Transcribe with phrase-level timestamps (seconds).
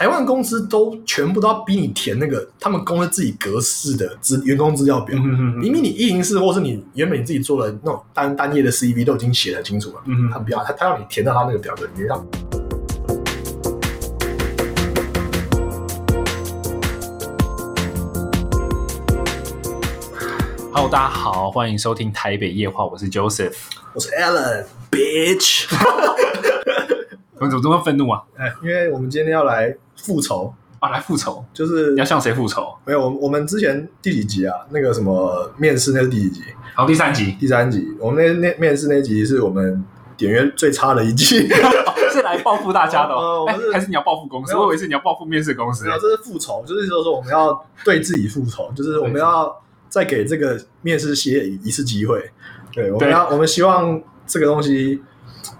[0.00, 5.14] 台湾公司都全部都要逼你填那个他们公司自己格式的资员工资料表。
[5.18, 12.26] 明明你一零四或是你原本你自己做的那种单单页的 CV 都已经写得很清楚了，嗯哼他不要，他他要你填到他那个表格里面，让
[20.72, 23.52] Hello，大家好，欢迎收听台北夜话，我是 Joseph。
[23.92, 25.66] 我是 Alan，bitch。
[27.38, 28.22] 我怎么这么愤怒啊？
[28.38, 31.44] 哎，因为我们今天要来复仇，啊，来复仇？
[31.52, 32.74] 就是你要向谁复仇？
[32.84, 34.56] 没有我我们之前第几集啊？
[34.70, 36.42] 那个什么面试那是第几集？
[36.74, 37.86] 好，第三集第三集。
[37.98, 39.84] 我们那那面试那集是我们
[40.16, 41.48] 点阅最差的一集。
[42.12, 44.56] 是来报复大家的哦， 哎哦我是还是你要报复公司？
[44.56, 45.90] 我以为是你要报复面试公司没。
[45.90, 49.56] 有，这是复仇，就是说说我们要对自己复仇，就是我们要
[49.88, 52.28] 再给这个面试写一次机会。
[52.72, 55.00] 对，我们要我们希望这个东西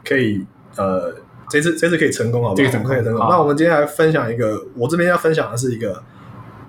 [0.05, 0.45] 可以
[0.77, 1.15] 呃，
[1.51, 2.55] 这次这次可以成功，好不好？
[2.55, 3.27] 这个成功可以成功。
[3.29, 6.03] 那我们今天来分享一个，我这边要分享的是一个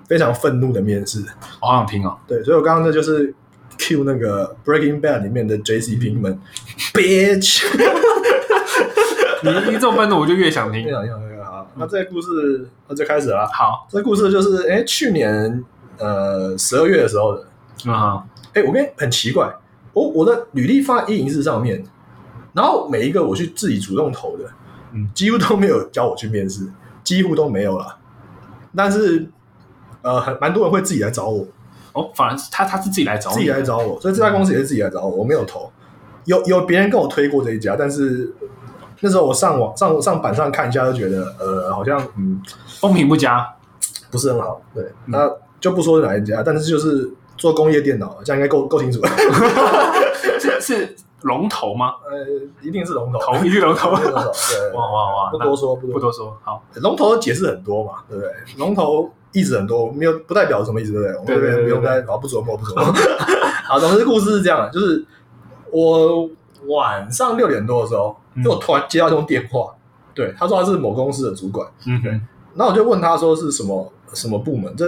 [0.08, 1.24] 非常愤怒的面试。
[1.60, 2.18] 我好想听哦。
[2.26, 3.32] 对，所以我刚刚这就是
[3.78, 5.92] Q 那个 Breaking Bad 里面的 J.C.
[5.92, 7.64] Pinkman，bitch。
[9.44, 10.90] 你你这种愤怒，我就越想听非。
[10.90, 11.68] 常非常非常好。
[11.76, 13.48] 那这个故事那就开始了。
[13.52, 15.64] 好，这故事就是，哎，去年
[15.98, 17.46] 呃十二月的时候的。
[17.90, 18.22] 啊，
[18.54, 19.52] 哎，我跟你很奇怪，
[19.92, 21.82] 我我的履历放在一零四上面，
[22.52, 24.44] 然后每一个我去自己主动投的，
[24.92, 26.66] 嗯几乎都没有叫我去面试，
[27.04, 27.98] 几乎都没有了。
[28.74, 29.28] 但是
[30.02, 31.46] 呃，很蛮多人会自己来找我，
[31.92, 35.70] 哦，反而是他他是自己来找我，自己来找我，所以这家公司也是自己来找我，我没有投。
[36.24, 38.32] 有有别人跟我推过这一家，但是
[39.00, 42.40] 那时候我上网上上板上看一下，就觉得呃，好像嗯
[42.80, 43.46] 风评不佳。
[44.10, 44.60] 不是很好。
[44.74, 45.26] 对，那
[45.58, 49.08] 就不说是哪一家，但是就是做工业电脑，这样应该够够清楚了。
[50.38, 51.94] 是是龙头吗？
[52.10, 53.92] 呃，一定是龙头，头一定龙头。
[53.92, 54.30] 一定是龙头。
[54.32, 55.30] 对，哇哇哇！
[55.30, 56.36] 不多说，不多说。
[56.42, 58.30] 好，龙头的解释很多嘛，对不对？
[58.58, 61.16] 龙头意思很多，没有不代表什么意思，对不对？
[61.16, 62.92] 我们这边不用再好不琢磨，不琢磨。
[63.64, 65.04] 好，总之故事是这样的，就是
[65.70, 66.28] 我
[66.66, 69.74] 晚上六点多的时候，嗯就我突然接到一通电话，
[70.14, 72.08] 对，他说他是某公司的主管，嗯哼，
[72.54, 74.84] 然后我就问他说是什么什么部门，这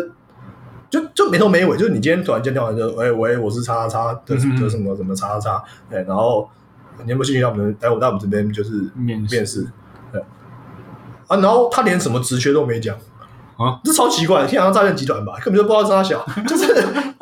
[0.95, 6.49] 就就没头没尾，就是你今天突然间电话就喂喂，我是叉叉叉的什么什么叉叉叉，对，然后
[7.05, 9.67] 你有没有兴趣到我们来我到我们这边就是面试面试，
[10.13, 10.21] 对
[11.27, 12.97] 啊，然后他连什么职缺都没讲。
[13.57, 16.73] 啊，这超奇怪的，天好像诈骗集团吧，根本就不知道是他小， 就是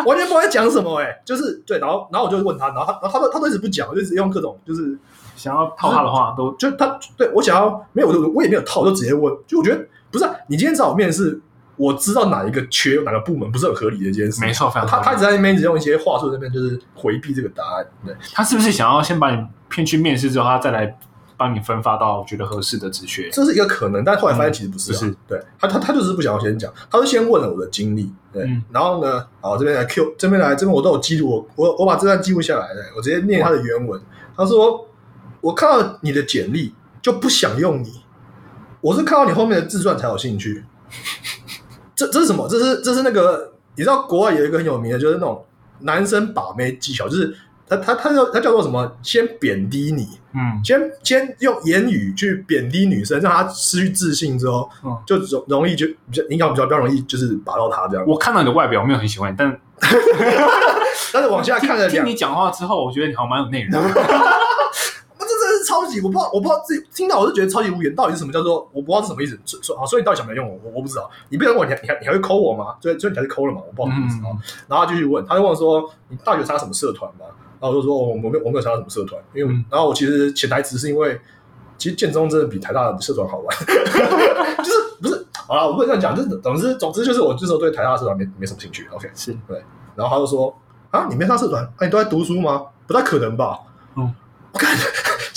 [0.07, 4.99] 完全不知道在讲什么哎、就是对，然后然后我就问他，然后他然后他都他都一直不讲，我就一直用各种就是
[5.37, 9.35] 想要套他的话都就他对我想要没有，我我也没有套，我就直接问。
[9.47, 11.39] 就我觉得不是、啊、你今天找我面试，
[11.77, 14.41] 我知道哪一个缺哪个部门不是很合理的一件事。
[14.41, 17.87] 没错，非常他他一直在那边一直用一些话术，在那边就是回避这个答案。
[18.05, 20.99] 对，他是不是想要先把你骗去面试之后，他再来
[21.37, 23.29] 帮你分发到觉得合适的职缺？
[23.31, 34.01] 这是一个可能，但后来发现其实不是、啊不是对他他他就是不想要先讲，他是先问了我的经历，对，嗯然后呢，好这边来 Q 这边来这边我都有记录，我我我把这段记录下来的，我直接念他的原文。
[34.37, 34.89] 他说
[35.43, 38.03] ：“我看到你的简历就不想用你，
[38.81, 40.65] 我是看到你后面的自传才有兴趣。
[41.95, 42.49] 这这是什么？
[42.49, 45.45] 这是这是那个你知道国外有一个很有名的，就是那种
[45.81, 47.35] 男生把妹技巧，就是
[47.69, 48.97] 他他他叫他叫做什么？
[49.03, 58.05] 先贬低你，嗯，先先用言语去贬低女生，让她失去自信之后，嗯就容容易就比较应该比较比较容易就是把到她这样。
[58.07, 59.59] 我看到你的外表没有很喜欢，但
[61.13, 63.83] 但是往下看了两，听你讲话之后，我觉得你好像蛮有内容。
[65.65, 69.39] 超级，我不知道我不知道自己听到我就觉得超级无言，到底是什么叫做我不知道是什么意思。
[69.45, 70.59] 说说啊，所以你到底想不想用我？
[70.65, 71.11] 我我不知道。
[71.29, 72.77] 你不想问我，你还你还你还会抠我吗？
[72.81, 73.61] 所以所以你还是抠了嘛？
[73.67, 74.19] 我不知道什么意思。
[74.25, 77.27] 嗯然后他继续问，他就问我说：“你到底有参加什么社团吗？”
[77.61, 81.21] 然后我就说：“我我没有我没有参加什么社团，因为、嗯然后我其实潜台词是因为，
[81.79, 83.57] 其实建中真的比台大的社团好玩，
[84.59, 88.87] 就是不是好了，我不能这样讲，就是总之总之就是我这时候对台大的社团没没什么兴趣。
[88.91, 89.63] OK，是对
[89.95, 90.55] 然后他就说
[90.91, 91.63] ：“啊，你没上社团？
[91.65, 92.65] 啊，你都在读书吗？
[92.87, 93.59] 不太可能吧？”
[93.97, 94.13] 嗯，
[94.53, 94.75] 我看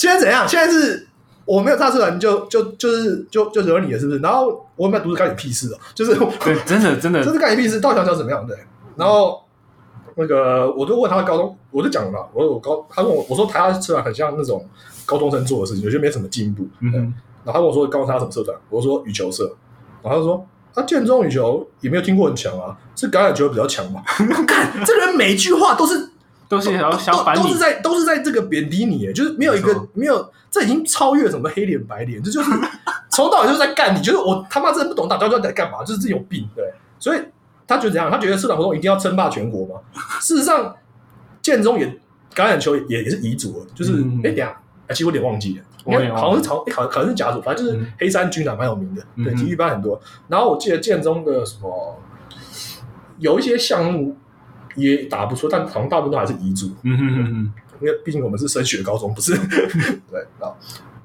[0.06, 0.48] 现在怎样？
[0.48, 1.08] 现在是
[1.46, 4.20] 我没有上社团就就就是就就惹你了，是不是？
[4.20, 5.78] 然后我有没有读书干你屁事哦？
[5.96, 8.46] 就是对，真的真的这是干你屁事，到底想讲怎么样？
[8.46, 8.56] 对，
[8.96, 9.42] 然后
[10.16, 14.64] 那个我就问他的高中，我就讲了嘛，我说我高，他问我，我说台大社团很像那种
[15.06, 16.68] 高中生做的事情，我觉得没什么进步。
[16.82, 16.92] 嗯，
[17.44, 19.44] 然后他跟我说高中他什么社团，我说羽球社，
[20.04, 24.02] 然后他就说啊，建中羽球也没有听过很强啊，是橄榄球比较强嘛？
[24.48, 26.10] 看这个人每一句话都是
[26.48, 27.60] 都是想反你都都是。
[27.60, 32.52] 在都是在这个贬低你，就是没有一个没有，这已经超越什么黑脸白脸，这就是
[33.10, 36.64] 从头到尾就是在干你，就是我他妈真的不懂大家在干嘛，就是自己有病，对，
[37.00, 37.20] 所以
[37.68, 38.12] 他觉得怎样？
[38.12, 39.82] 他觉得社团活动一定要称霸全国吗？
[40.20, 40.76] 事实上，
[41.42, 41.88] 建中也
[42.34, 50.00] 橄榄球也也是遗嘱，就是哎、嗯等下，哎其实我有点忘记了，好像是好像可能是甲组，反正就是嗯黑山军啊，蛮有名的，对，体育班很多。
[50.28, 51.98] 然后我记得建中的什么
[53.18, 54.16] 有一些项目
[54.76, 60.52] 也打不错，但好像大部分都还是乙组，嗯哼哼哼，因为毕竟我们是升学高中，不是对啊。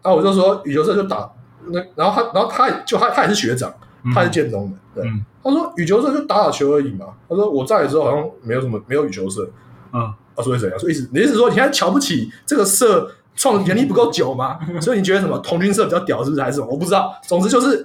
[0.03, 1.31] 然后我就说羽球社就打
[1.67, 3.73] 那，然后他，然后他也就他他也是学长，
[4.05, 5.09] 嗯他是建中的，对。
[5.09, 7.07] 嗯他说羽球社就打打球而已嘛。
[7.27, 9.51] 他说我在的时候好像没有什么没有羽球社，
[9.91, 10.79] 嗯，啊，所以怎样？
[10.79, 14.59] 所以意思你的意思是说你现在瞧不起这个社创年龄不够久吗？
[14.83, 16.43] 所以你觉得什么童军社比较屌，是不是？
[16.43, 16.67] 还是什么？
[16.67, 17.19] 我不知道。
[17.27, 17.83] 总之就是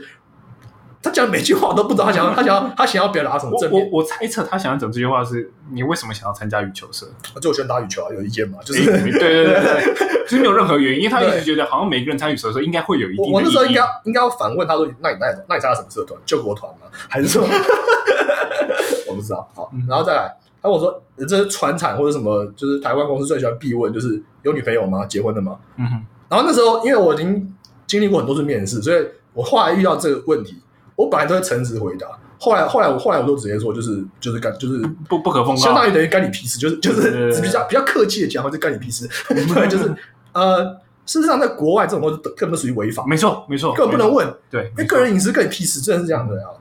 [1.05, 3.89] 他讲每句话我都不知道他想要 他想要他想要表达什么我我正面。
[3.91, 7.05] 我猜测他想要讲这句话是你为什么想要参加羽球社？
[7.39, 8.57] 就我喜欢打羽球啊，有意见吗？
[8.65, 16.19] 就是、对对对对对，就是 没有任何原因，因为他一直觉得好像每个人参与手的时候应该会有一定的我我那时候意义应该应该要反问他说：“那你那你那你参加什么社团？
[16.25, 16.87] 救国团吗？
[16.91, 17.47] 还是什么？”
[19.07, 19.47] 我不知道。
[19.53, 20.27] 好，然后再来，
[20.61, 25.05] 他跟我说这是传产或者什么，就是台湾公司最喜欢必问，就是有女朋友吗？
[25.05, 25.57] 结婚了吗？
[25.77, 27.53] 嗯哼，然后那时候因为我已经
[27.87, 30.59] 经历过很多次面试，所以我后来遇到这个问题，
[30.95, 32.07] 我本来都是诚实回答。
[32.37, 39.85] 后来后来我后来我都直接说，就是就是干就是不不可奉告，相当于等于干你屁事，就是就是比较比较客气的讲，或者干你屁事， 对，就是
[40.33, 40.63] 呃，
[41.05, 46.51] 事实上在国外这种东西根本都属于违法，没错没错，根本不能问，对，因为个人隐私跟你屁事，真的是这样的啊。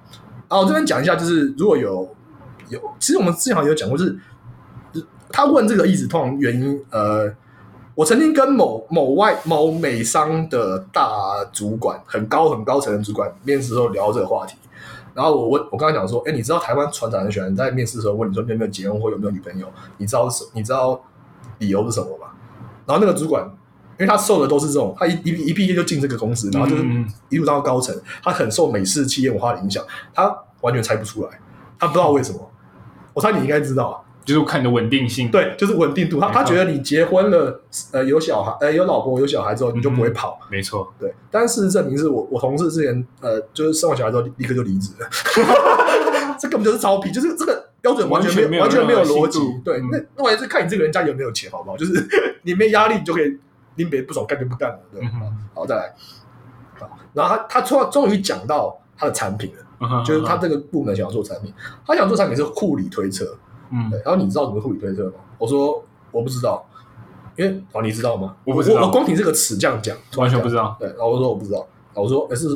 [0.47, 2.09] 啊，我这边讲一下，就是如果有
[2.69, 4.17] 有，其实我们之前好像有讲过，就是
[5.31, 7.29] 他问这个意思，通常原因，呃，
[7.95, 14.57] 我曾经跟某某外某美商的大主管，很高很高层的主管面试的时候聊这个话题，
[15.15, 19.69] 然后我问我刚才讲说，哎，你知道台湾船长很喜欢在面试的时候问你说你有没有结婚或有没有女朋友，
[19.99, 21.01] 你知道是你知道
[21.59, 22.27] 理由是什么吗？
[22.85, 23.45] 然后那个主管，
[23.99, 31.41] 因为他受的都是这种，他一一一毕业就进这个公司，然后就是嗯一路到高层，他很受美式企业文化的影响，他完全猜不出来，
[31.79, 32.51] 他不知道为什么。
[33.13, 36.19] 我猜你应该知道啊，就是看你的稳定性，对，就是稳定度。
[36.19, 37.61] 他他觉得你结婚了，
[37.93, 40.39] 呃，有小孩，呃，有老婆有小孩之后，你就不会嗯跑。
[40.51, 45.09] 没错，对，但事实证明是我我同事之前呃，就是生完小孩之后立刻就离职了，
[46.41, 49.39] 这根本就是超屁，就是这个标准完全没有完完全没有逻辑。
[49.65, 51.77] 对，嗯那那我也是看你这个人家有没有钱，好不好？
[51.77, 51.93] 就是
[52.43, 53.39] 你没压力，你就可以
[53.77, 54.79] 拎别人不爽干就不干了。
[54.91, 55.11] 对，嗯
[55.55, 55.95] 好，再来，
[56.79, 61.53] 好，然后他他终终于讲到他的产品了，就是他这个部门想要做产品，
[61.87, 63.27] 他想做产品是护理推车。
[63.71, 63.91] 嗯。
[63.91, 65.13] 对，然后你知道什么是护理推车吗？
[65.39, 66.65] 我说我不知道，
[67.37, 68.37] 因为哦你知道吗？
[68.45, 71.59] 我不知道我光听这个词这样讲，完全不知道，对，然后我说我不知道，
[71.93, 72.49] 然后我说哎是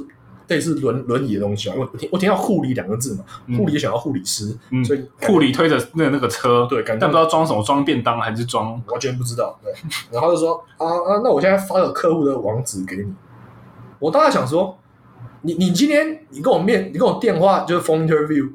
[0.47, 3.59] 类似轮轮椅的东西啊，因为我听我听到护理两个字嘛，嗯。
[3.59, 9.71] 护理就想要护理师，嗯所以护理推着那个那个车，对感觉但不知道装什么，装便当还是装，完全不知道，对，
[10.11, 13.13] 然后他就说啊啊，那我现在发个客户的网址给你，
[13.99, 14.79] 我当时想说，
[15.43, 18.51] 你你今天你跟我面，你跟我电话就是 phone interview，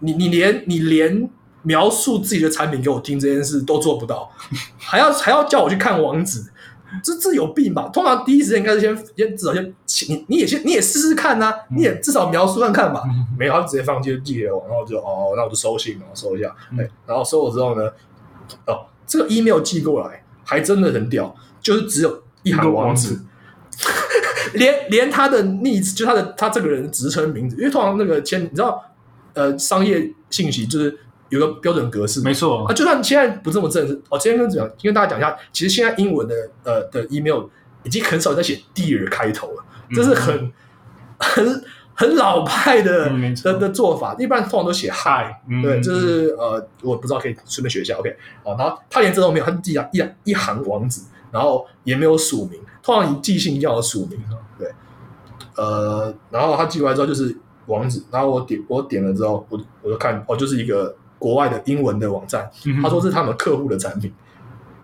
[0.00, 1.30] 你你连你连
[1.64, 4.30] 描述自己的产品给我听这件事都做不到，
[4.78, 6.44] 还要还要叫我去看网址，
[7.02, 7.90] 这这有病吧？
[7.92, 9.74] 通常第一时间应该是先先至少先
[10.08, 13.02] 你你也先你也试试看呐、你也至少描述看看吧。
[13.36, 17.90] 没有，他就直接放弃寄给我，然后我就哦，那我就收信，然后收一下，嗯对，然后收了之后呢，
[18.66, 23.18] 哦，这个 email 寄过来还真的很屌，就是只有一行网址，
[24.54, 28.82] 连连他的 needs 就他的他这个人职称名字，因为通常那个签你知道，
[29.32, 30.96] 呃，商业信息就是
[31.38, 32.64] 有个标准格式，没错。
[32.66, 37.44] 啊，，就算现在不这么正式，我今天跟讲跟大家讲一下，其实现在英文的呃的 email
[37.82, 39.64] 已经很少在写 dear 开头了，
[39.94, 40.52] 这是很、
[41.18, 41.64] 很
[41.94, 45.30] 很老派的、嗯的的做法，一般通常都写 hi。
[45.48, 48.10] 嗯对，就是呃，我不知道可以顺便学一下，OK，
[48.42, 54.18] 啊，然后他连这都没有，他寄了一一行网址，然后也没有署名，通常你寄信要有署名，
[54.58, 54.68] 对，
[55.56, 57.36] 呃，然后他寄过来之后就是
[57.66, 62.50] 网址，然后我点我点了之后，我我就看哦，就是一个国外的英文的网站，
[62.82, 64.12] 他说这是他们客户的产品，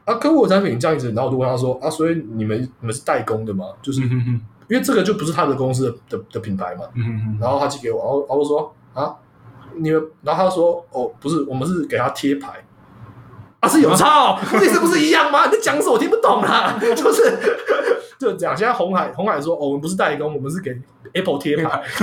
[0.07, 3.67] 啊，客户的产品这样子，然后我就问他说啊，所以你们你们是代工的吗？
[3.83, 6.85] 就是因为这个就不是他的公司的的的品牌嘛，
[7.39, 9.15] 然后他寄给我，然后然后我说啊，
[9.75, 12.65] 你们，然后他说哦，不是，我们是给他贴牌。
[13.61, 15.45] 啊，是有差哦，这次不是一样吗？
[15.45, 15.93] 你在讲什么？
[15.93, 17.39] 我听不懂啦，就是
[18.19, 18.57] 就这样。
[18.57, 20.75] 现在红海红海说，哦，我们不是代工，我们是给
[21.13, 21.83] Apple 贴牌。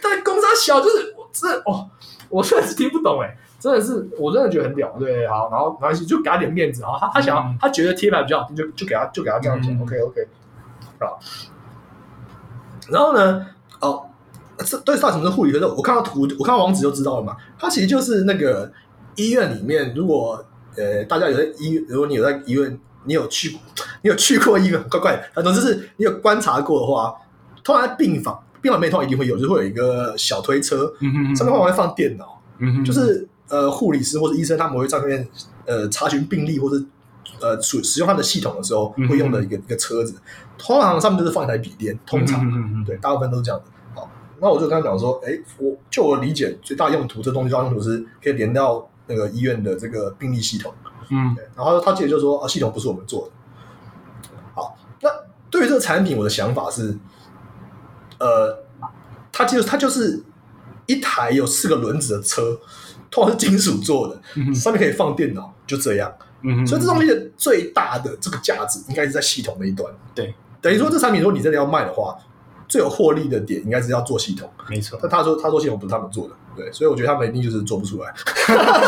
[0.00, 1.90] 但公司小，就是这哦，
[2.28, 4.88] 我真的是听不懂哎，真的是，我真的觉得很屌。
[4.98, 6.82] 对，好，然后没关系，就给他点面子。
[6.82, 9.72] 然后他他想要，嗯他觉得贴牌比较好听，就就给他就给他这样讲。
[9.72, 10.28] 嗯 OK OK，
[11.00, 11.18] 好。
[12.88, 13.46] 然后呢，
[13.80, 14.06] 哦，
[14.58, 15.68] 这对到底什么是护理推车？
[15.74, 17.36] 我看到图，我看到网址就知道了嘛。
[17.58, 18.72] 它其实就是那个
[19.16, 20.44] 医院里面，如果
[20.76, 23.58] 呃大家有在医院，如果你有在医院，你有去，
[24.02, 27.14] 你有去过医院，怪怪的，反正就是你有观察过的话，
[27.64, 35.28] 通常在病房，病房里面通常一定会有，就是会有一个小推车，嗯哼哼，上面通常会放电脑，嗯哼，就是呃护理师或者医生他们会在那边
[35.64, 36.82] 呃查询病例或者
[37.40, 40.14] 呃使使用它的系统的时候会用的一个、一个车子，
[40.56, 43.66] 通常上面就是放一台笔电，通常、对，大部分都是这样的。
[43.94, 44.10] 好，
[44.40, 50.72] 那我就跟他讲说，哎，我就我理解最大用途，这东西最大用途是可以连到那个医院的这个病历系统。
[51.08, 53.32] 嗯对，然后他接着就说，啊，系统不是我们做的。
[54.54, 55.08] 好，那
[55.48, 56.98] 对于这个产品，我的想法是，
[58.18, 58.64] 呃，
[59.32, 60.22] 它就它就是
[60.86, 62.58] 一台有四个轮子的车，
[63.10, 66.12] 通常是金属做的，嗯上面可以放电脑，就这样。
[66.42, 69.92] 嗯，所以这东西的最大的这个价值应该是在系统那一端。
[70.14, 72.16] 对，等于说这产品如果你真的要卖的话，
[72.68, 74.48] 最有获利的点应该是要做系统。
[74.68, 78.14] 没错，但他说他说系统不是他们做的，对，所以我觉得他们一定就是做不出来，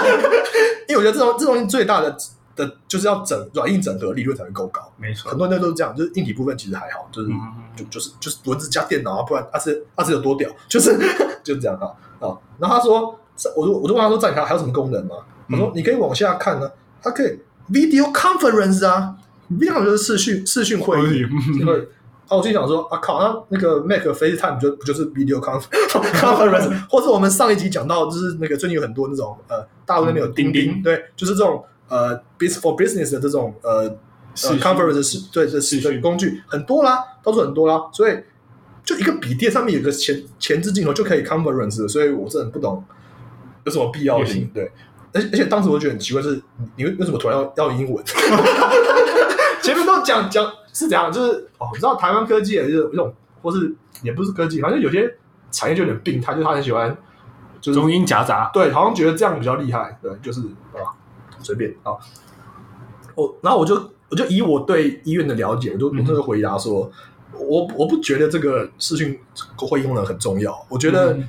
[0.89, 2.17] 因为我觉得这种这东西最大的
[2.59, 4.93] 的就是要整软硬整合利润才能够高。
[4.99, 7.39] 没错很，多人都是这样，就是硬体部分其实还好，就是、嗯
[7.77, 10.99] 就就是就是轮子加电脑啊，不然阿是阿是有多屌，就是
[11.45, 11.87] 就是这样啊
[12.19, 12.37] 啊。
[12.59, 15.15] 然后他说，这我就我就问他说，这里还还有什么功能吗？
[15.49, 16.69] 他说嗯你可以往下看呢、
[17.01, 17.39] 它可以
[17.71, 19.17] video conference 啊
[19.51, 21.25] ，video conference 就是视讯视讯会议。
[22.29, 38.17] 啊，我就想说啊靠，那那个 Mac FaceTime 就不就是 video conf- conference，或是我们上一集讲到，就是那个最近有很多那种呃大陆那边有钉钉，钉钉对，就是这种呃 bus for business 的这种呃呃 conference 是对这是的工具很多啦，到处很多啦，所以
[38.85, 42.85] 就一个笔电上面有个前前置镜头就可以 conference，所以我真的不懂
[43.65, 44.71] 有什么必要性，对。
[45.11, 48.05] 而且而且当时我觉得很奇怪，是你你为为什么突然要要英文？
[49.63, 55.17] 前面都讲讲是这样，就是哦，你知道台湾科技也是有一种，或是也不是科技，反正有些
[55.51, 56.95] 产业就有点病态，就是他很喜欢，
[57.61, 60.41] 就是中英夹杂，对，好像觉得这样比较厉害，对，就是
[60.75, 60.93] 啊，
[61.49, 61.97] 随便啊。
[63.15, 63.75] 我然后我就
[64.11, 66.91] 我就以我对医院的了解，我就我就回答说，
[67.33, 69.19] 我我不觉得这个视讯
[69.57, 71.29] 会议功能很重要，我觉得、嗯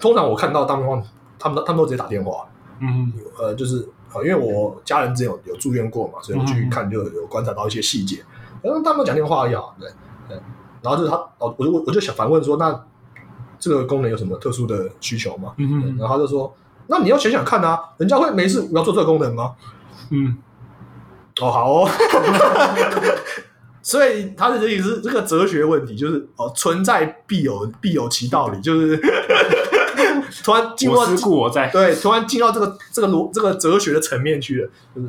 [0.00, 1.00] 通常我看到当方
[1.38, 2.44] 他们他们都直接打电话，
[2.80, 8.20] 嗯呃，就是呃，因为我家人之前有有住院过嘛，所以我去嗯看就有观察到一些细节。
[8.62, 9.88] 然后他们讲电话要对
[10.28, 10.36] 对，
[10.82, 12.84] 然后就是他哦，我就我就想反问说，那
[13.60, 15.54] 这个功能有什么特殊的需求吗？
[15.56, 16.52] 对嗯然后他就说，
[16.86, 19.52] 那你要想想看啊，人家会没事我要做这个功能吗？
[20.10, 20.36] 嗯
[21.40, 21.88] 哦，好哦。
[23.84, 28.96] 所以他的这个是这个哲学问题，就是哦，存在必有必有其道理，就是
[30.44, 35.08] 突然进入到我思故我在，对，突然进到这个这个逻这个哲学的层面去了，就是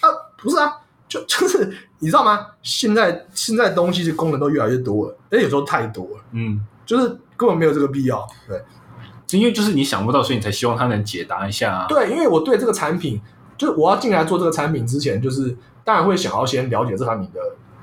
[0.00, 0.08] 啊，
[0.38, 0.72] 不是啊，
[1.06, 2.46] 就 就是你知道吗？
[2.62, 8.26] 现在现在东西的功能都越来越多了，而且有时候太多了，嗯，就是根本没有这个必要。
[8.48, 8.62] 对
[9.32, 11.86] 因为就是你想不到，所以你才希望他能解答一下啊。
[11.88, 13.20] 对，因为我对这个产品，
[13.56, 17.40] 就是我要进来做这个产品之前，就是当然会想要先了解这产品的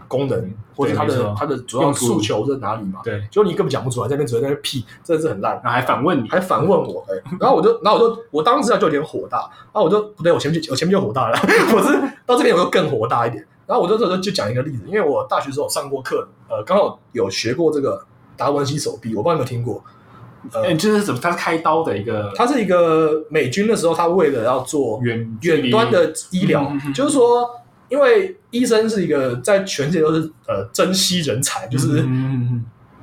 [0.08, 3.02] 功能，或者它的它的主要诉求在哪里嘛。
[3.04, 5.54] 对，就你根本讲不出来，在那边只会在那边屁，真的是很烂。
[5.56, 11.38] 然后还反问你，还反问我，哎、然后我就，然后我就，我当时就有点火大，然后我就不对，我前面就我前面就火大了，
[11.76, 18.06] 我是到这边我就更火大一点，然后我就这时候就讲一个例子，因为我大学时候上过课，呃，刚好有学过这个
[18.38, 19.84] 达文西手臂，我不知道你有没有听过，
[20.52, 21.20] 呃哎，，这是怎么？
[21.22, 27.50] 他是开刀的一个他是一个美军的时候，他为了要做远远端的医疗嗯嗯嗯，就是说，
[27.90, 32.06] 因为医生是一个在全世界都是呃珍惜人才，就是。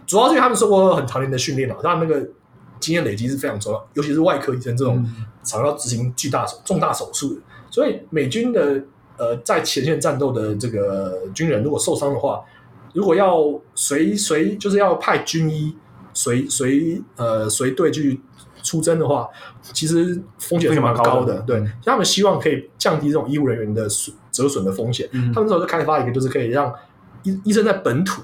[0.06, 2.28] 主要是因为他们受过很长年的训练嘛，他们那个
[2.80, 8.82] 经验累积是非常重要，尤其是外科医生这种嗯常要执行巨大手重大手术的，所以美军的
[9.16, 12.40] 呃在前线战斗的这个军人如果受伤的话，
[12.92, 13.38] 如果要
[13.76, 15.76] 随随就是要派军医
[16.12, 18.20] 随随呃随队去
[18.62, 19.28] 出征的话，
[19.62, 21.40] 其实风险是蛮高的。
[21.42, 25.08] 对，他们希望可以降低这种医务人员的损折损的风险。
[25.12, 26.72] 嗯，他们那时候就开发一个，就是可以让
[27.22, 28.22] 医医生在本土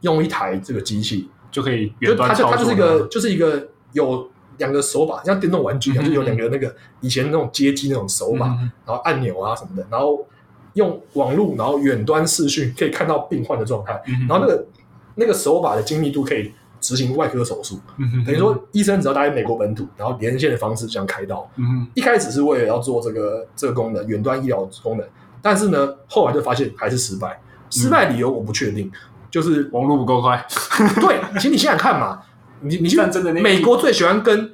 [0.00, 4.28] 用一台这个机器，就可以就它就它就是一个就是一个有
[4.58, 10.26] 两个手把，像电动玩具一样，嗯就有两个那个以前那种街机那种手把，嗯然后按钮啊什么的，然后
[10.74, 14.66] 用网络，然后远端视讯可以看到病患的状态，嗯然后那个
[15.14, 21.48] 那个手把的精密度可以执行外科手术，嗯等于说医生只要待在美国本土，然后连线的方式这样开刀。
[21.56, 25.06] 嗯一开始是为了要做这个这个功能，远端医疗功能，
[25.40, 27.40] 但是呢，后来就发现还是失败。
[27.68, 28.90] 失败理由我不确定，
[29.28, 30.46] 就是网络不够快，
[31.02, 32.22] 对，其实你想想看嘛，
[32.60, 32.96] 你你去
[33.42, 34.52] 美国最喜欢跟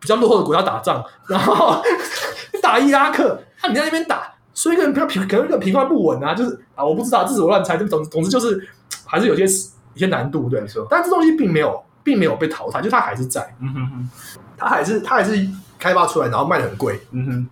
[0.00, 1.80] 比较落后的国家打仗，然后
[2.60, 8.60] 打伊拉克，那、你在那边打，所以可能比较平，可能那个平方不稳啊，就是啊，我不知道，这是我乱猜，总总之就是
[9.06, 9.46] 还是有些
[9.94, 10.60] 一些难度，对。
[10.60, 14.10] 没错，但这东西并没有并没有被淘汰，就它还是在，嗯哼哼，
[14.56, 17.48] 它还是它还是开发出来，然后卖的很贵，嗯哼，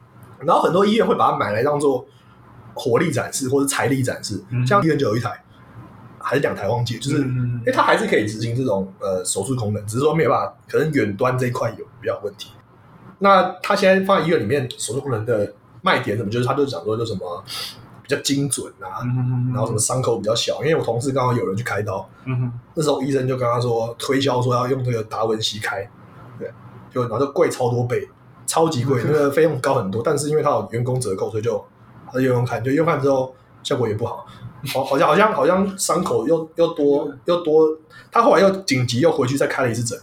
[0.46, 2.06] 然后很多医院会把它买来当做
[2.74, 5.42] 火力展示或者财力展示，嗯像医院就有一台，
[6.18, 7.22] 还是两台忘记，就是。
[7.22, 12.52] 嗯因为它还是可以执行这种呃手术功能，只是说没有办法，可能远端这一块有比较有问题。
[13.18, 15.52] 那它现在放在医院里面手术功能的
[15.82, 17.44] 卖点什么，就是它就讲说就什么
[18.08, 19.04] 比较精准啊，
[19.52, 22.08] 然后什么伤口比较小，因为我同事刚好有人去开刀，
[22.72, 25.86] 那时候医生就跟他说推销说要用这个达文西开，
[26.38, 26.50] 对，
[26.90, 28.08] 就然后就贵超多倍，
[28.46, 31.62] 超级贵，那个费用高很多，但是因为他有员工折扣，所以就
[32.06, 34.24] 他就用用看，就用看之后效果也不好，
[34.72, 37.68] 好好像好像好像伤口又又多又多，
[38.10, 39.98] 他后来又紧急又回去再开了一次诊，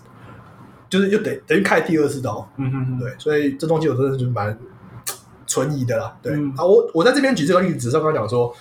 [0.90, 3.00] 就是又得等于开第二次刀，嗯哼。
[3.00, 4.56] 对，所以这东西我真的是蛮
[5.48, 6.18] 存疑的啦。
[6.22, 6.54] 对、嗯。
[6.58, 8.54] 啊，我我在这边举这个例子，是刚刚讲说，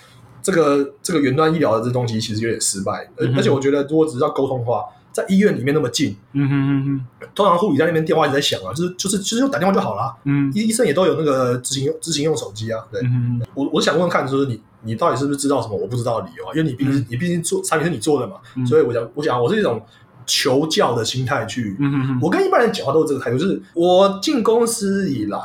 [0.42, 7.28] 这个这个远端医疗的这东西其实有点失败，而、嗯而且我觉得如果只是要沟通的话，在医院里面那么近，嗯哼嗯哼。
[7.34, 10.14] 通常护理在那边电话一直在响啊，就是就是就是用打电话就好了。
[10.24, 10.52] 嗯。
[10.54, 16.50] 医医生也都有那个执行执行用手机啊，对、嗯哼我我想问问看，就是你你到底是不是知道什么我不知道的理由啊？
[16.54, 17.06] 因为你毕竟、嗯。
[17.08, 18.66] 你毕竟做产品是你做的嘛，嗯。
[18.66, 19.80] 所以我想我想我是一种
[20.26, 22.18] 求教的心态去嗯哼。
[22.20, 25.40] 我跟一般人讲话都是这个态度，就是我进公司以来，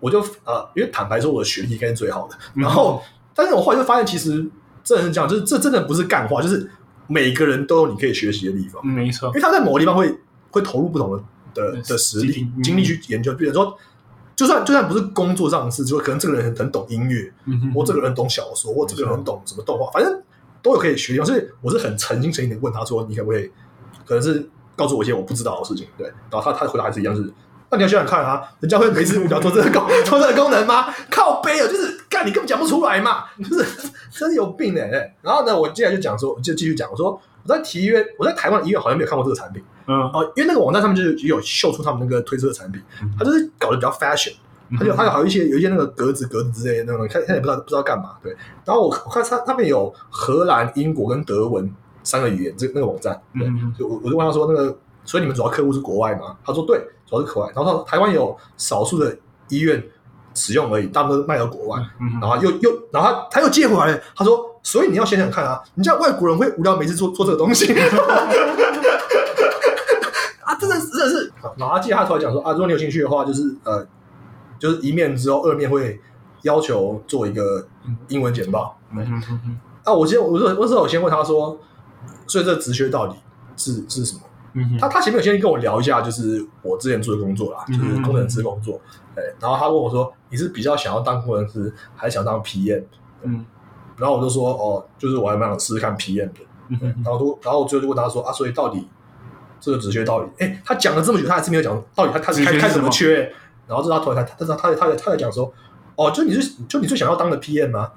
[0.00, 2.36] 我就呃，因为坦白说，我的学历应该是最好的。
[2.54, 3.02] 嗯然后，
[3.34, 4.46] 但是我后来就发现，其实
[4.84, 6.70] 真的是这样，就是这真的不是干话，就是
[7.06, 10.14] 每个人都有你可以学习的地方，嗯没错因为他在某个地方会
[10.50, 11.22] 会投入不同的
[11.54, 13.32] 的的实力精力、去研究。
[13.34, 13.76] 比如说，
[14.36, 17.32] 就算就算不是工作上的事，就可能这个人很很懂音乐，
[17.74, 20.22] 或这个人懂小说，或这个人很懂什么动画，反正
[20.62, 21.26] 都有可以学的地方。
[21.26, 23.50] 所以我是很诚心诚意的问他说：“你可不可以，
[24.06, 27.32] 可能是告诉我一些我不知道的事情？”对，然后他他的回答还是一样，是
[27.70, 30.86] 那你要想想看啊，人家会没事无聊做这个功 做这个功能吗？
[31.10, 44.34] 靠背哦，就是干你根本讲不出来嘛，就是真是有病的、对然后呢，我接下来就讲说，就继续讲，我说我在体院，我在台湾的医院好像没有看过这个产品嗯哦、因为那个网站上面就是有秀出他们那个推出的产品，嗯它就是搞得比较 fashion。
[44.78, 48.16] 他就它有还有一些有一些那个格子格子之类的那种，看看也不知道不知道干嘛。
[48.22, 53.18] 对，然后我我看他他们有荷兰、英国跟德文三个语言，这那个网站。
[53.32, 56.36] 对，嗯所以我我就问他说，那个所以你们主要客户是国外吗？
[56.44, 57.52] 他说对，主要是国外。
[57.54, 59.16] 然后他说台湾有少数的
[59.48, 59.82] 医院
[60.34, 61.80] 使用而已，大部分都卖到国外。
[62.00, 67.72] 嗯然后又又然后他他又接回来了，他说，所以你要想想看啊，你这样外国人会无聊没事做做这个东西。
[70.44, 73.86] 啊，真的是真的是，然后他接他突然讲说啊，如果你有兴趣的话，就是呃，
[74.58, 76.00] 就是一面之后，二面会
[76.42, 77.66] 要求做一个
[78.08, 78.78] 英文简报。
[79.84, 81.58] 啊，我先我说我是我先问他说，
[82.26, 83.16] 所以这个职缺到底
[83.56, 84.20] 是是什么？
[84.54, 88.80] 嗯哼他他前面有先跟我聊一下，就是我之前做的工作啦，就是工程师工作。
[89.14, 92.84] 对，然后他问我说，你是比较想要当工程师，还是想当 PM？
[93.22, 93.44] 嗯
[93.96, 96.40] 然后我就说，哦，就是我还蛮想试试看 PM 的。
[96.68, 98.88] 嗯哼然后都然后我最后就问他说，啊，所以到底
[99.60, 103.32] 这个职缺到底，哎，他讲了这么久，他还是没有讲到底他他是开开什么职缺？
[103.66, 105.52] 然后这他突然他他他他他他在讲说，
[105.98, 107.90] 哦，就你是就你最想要当的 PM 吗？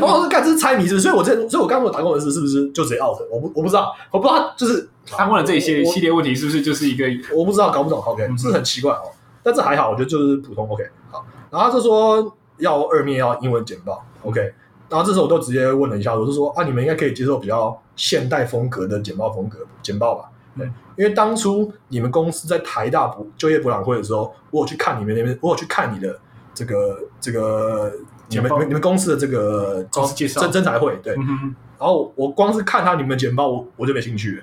[0.00, 1.02] 我 说干这是猜谜是不是？
[1.02, 3.16] 所以我这所以我刚刚我打工人士是不是就直接 out？
[3.30, 8.00] 我不我不知道，我不知道就是他问了这一些系列问题，是不是就是一个我不知道，搞不懂。
[8.02, 9.02] OK，嗯是很奇怪哦，
[9.44, 10.68] 但这还好，我觉得就是普通。
[10.68, 14.04] OK，好，然后他就说要二面要英文简报。
[14.24, 14.40] OK，
[14.88, 20.24] 然后这时候我就直接问了一下，我就说啊，你们应该可以接受比较现代风格的简报风格简报吧？
[20.58, 20.66] 对，
[20.96, 26.18] 因为当初你们公司在台大博就业博览会的时候，我有去看你们那边，我有去看你的
[26.56, 27.92] 这个这个
[28.30, 34.42] 你们你们你们公司的这个公司介绍征征才会，对，嗯然后我光是看他你们的简报，我我就没兴趣了。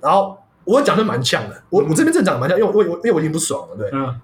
[0.00, 3.90] 然后我讲的蛮呛的，我我这边正讲得蛮呛，因为我因为我因为我已经不爽了，对。
[3.92, 4.18] 嗯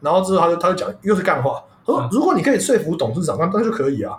[0.00, 4.16] 然后之后他就他就讲又是干话，他说嗯如果你可以说服董事长，那那就可以啊。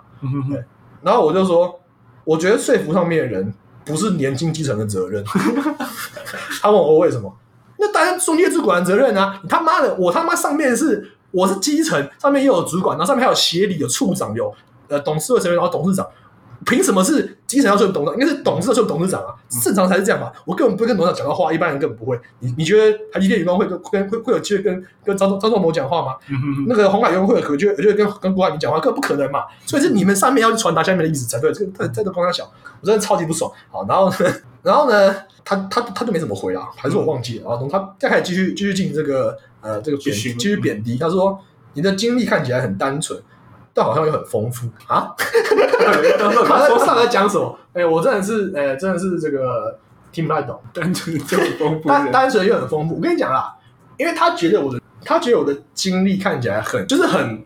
[1.02, 1.80] 然后我就说，
[2.22, 3.52] 我觉得说服上面的人
[3.84, 5.24] 不是年轻基层的责任。
[6.62, 7.36] 他问我为什么？
[7.92, 9.38] 那当然中介主管的责任啊！
[9.42, 14.52] 你他妈的，我他妈上面是我是基层，上面又有主管，然后上面还有协理、有处长、有
[14.88, 16.06] 呃董事会成员，然后董事长。
[16.64, 18.20] 凭什么是基层要说服董事长？
[18.20, 20.30] 应该是董事要说服董事长啊，正常才是这样嘛。
[20.44, 22.18] 我根本不会跟董事长讲到话，一般人根本不会。
[22.40, 26.16] 你你觉得台积电员工会跟跟会会有机会跟跟张张仲谋讲话吗？
[26.28, 29.44] 嗯哼哼那个红海员工会有可就就跟跟郭海明讲话，根本不可能嘛。
[29.66, 31.52] 所以是你们上面要去传达下面的意思才对。
[31.52, 32.44] 这个在这个光他小，
[32.80, 33.50] 我真的超级不爽。
[33.70, 34.16] 好，然后呢，
[34.62, 37.50] 然后呢，他他他就没怎么回啊，还是我忘记了。
[37.50, 40.96] 然后他再开始继续继续进行这个呃这个贬继续贬低。
[40.96, 41.38] 他说
[41.74, 43.20] 你的经历看起来很单纯，
[43.74, 45.12] 但好像又很丰富啊。
[46.46, 47.58] 他在他在讲什么？
[47.74, 49.78] 哎、我真的是哎、真的是这个
[50.12, 50.60] 听不太懂。
[50.72, 52.96] 单纯就很丰富单的，单纯又很丰富。
[52.96, 53.54] 我跟你讲啦，
[53.96, 57.44] 因为他觉得我的，他觉得我的经历看起来很，就是很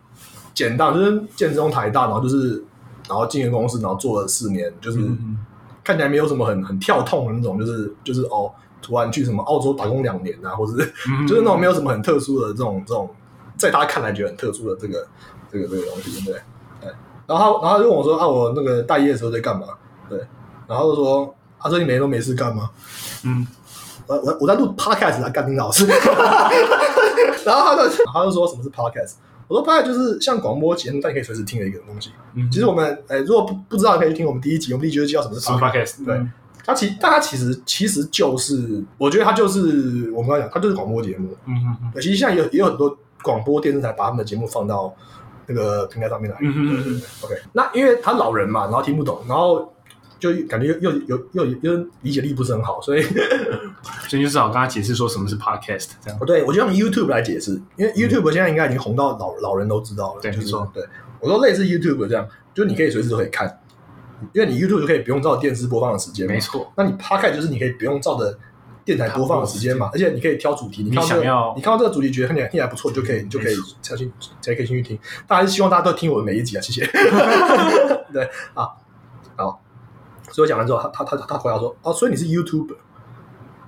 [0.53, 2.63] 简单，就是建中台大，然后就是
[3.07, 5.37] 然后进了公司，然后做了四年，就是嗯
[5.83, 13.09] 看起来没有什么很很跳痛的那种，就是就是哦，突然去什么澳洲打工两年啊，或者是嗯就是那种没有什么很特殊的这种这种，
[13.55, 15.07] 在他看来觉得很特殊的这个
[15.51, 16.41] 这个这个东西，对不对？
[16.81, 16.91] 对。
[17.27, 19.67] 然后他然后他就问我说啊，我那个大一的时候在干嘛？
[20.09, 20.19] 对，
[20.67, 22.69] 然后就说他说你每天都没事干吗？
[23.25, 23.45] 嗯
[24.07, 25.85] 我我我在录 podcast 啊，干丁老师，
[27.45, 29.15] 然后他就他就说什么是 podcast，
[29.49, 32.11] 我说 podcast 就是像广播节目，但你可以随时听的一个东西。
[32.33, 36.05] 嗯，其实我们呃，如果不不知道，可以去听我们第一集，我们第一集就介绍什么是 podcast。
[36.05, 36.31] 对嗯
[36.65, 41.29] 它其但它其实其实就是，我觉得它就是我们刚才讲，它就是广播节目。
[41.45, 44.93] 嗯嗯嗯对，其实现在有也有很多广播电视台把他们的节目放到
[45.47, 46.37] 那个平台上面来。
[46.41, 49.73] 嗯嗯嗯对对对 OK，那因为他老人嘛，然后听不懂，然后
[50.19, 53.01] 就感觉又又又又又理解力不是很好，所以
[54.07, 56.19] 所以就只好跟他解释说什么是 podcast 这样。
[56.25, 60.71] 对我就用 YouTube 来解释，因为 YouTube 现在应该已经红到老老人都知道了，就是对没错。
[60.73, 60.83] 对
[61.19, 63.59] 我说类似 YouTube 这样，就是你可以随时都可以看，
[64.33, 68.37] 因为你 YouTube 就可以不用照电视播放的时间嘛，没错，那你 Podcast 就是你可以不用照着
[68.87, 74.97] 电台播放的时间嘛，而且你可以挑主题，你你想要你看到这个主题觉得看起来听起来不错，就可以你就可以没才去才可以进去听。
[75.27, 76.85] 大家希望大家都听我的每一集啊，谢谢。
[78.13, 78.23] 对
[78.53, 78.69] 啊，
[79.35, 79.61] 好，
[80.31, 82.77] 所以我讲完之后，他他他他回答说，哦，所以你是 YouTuber。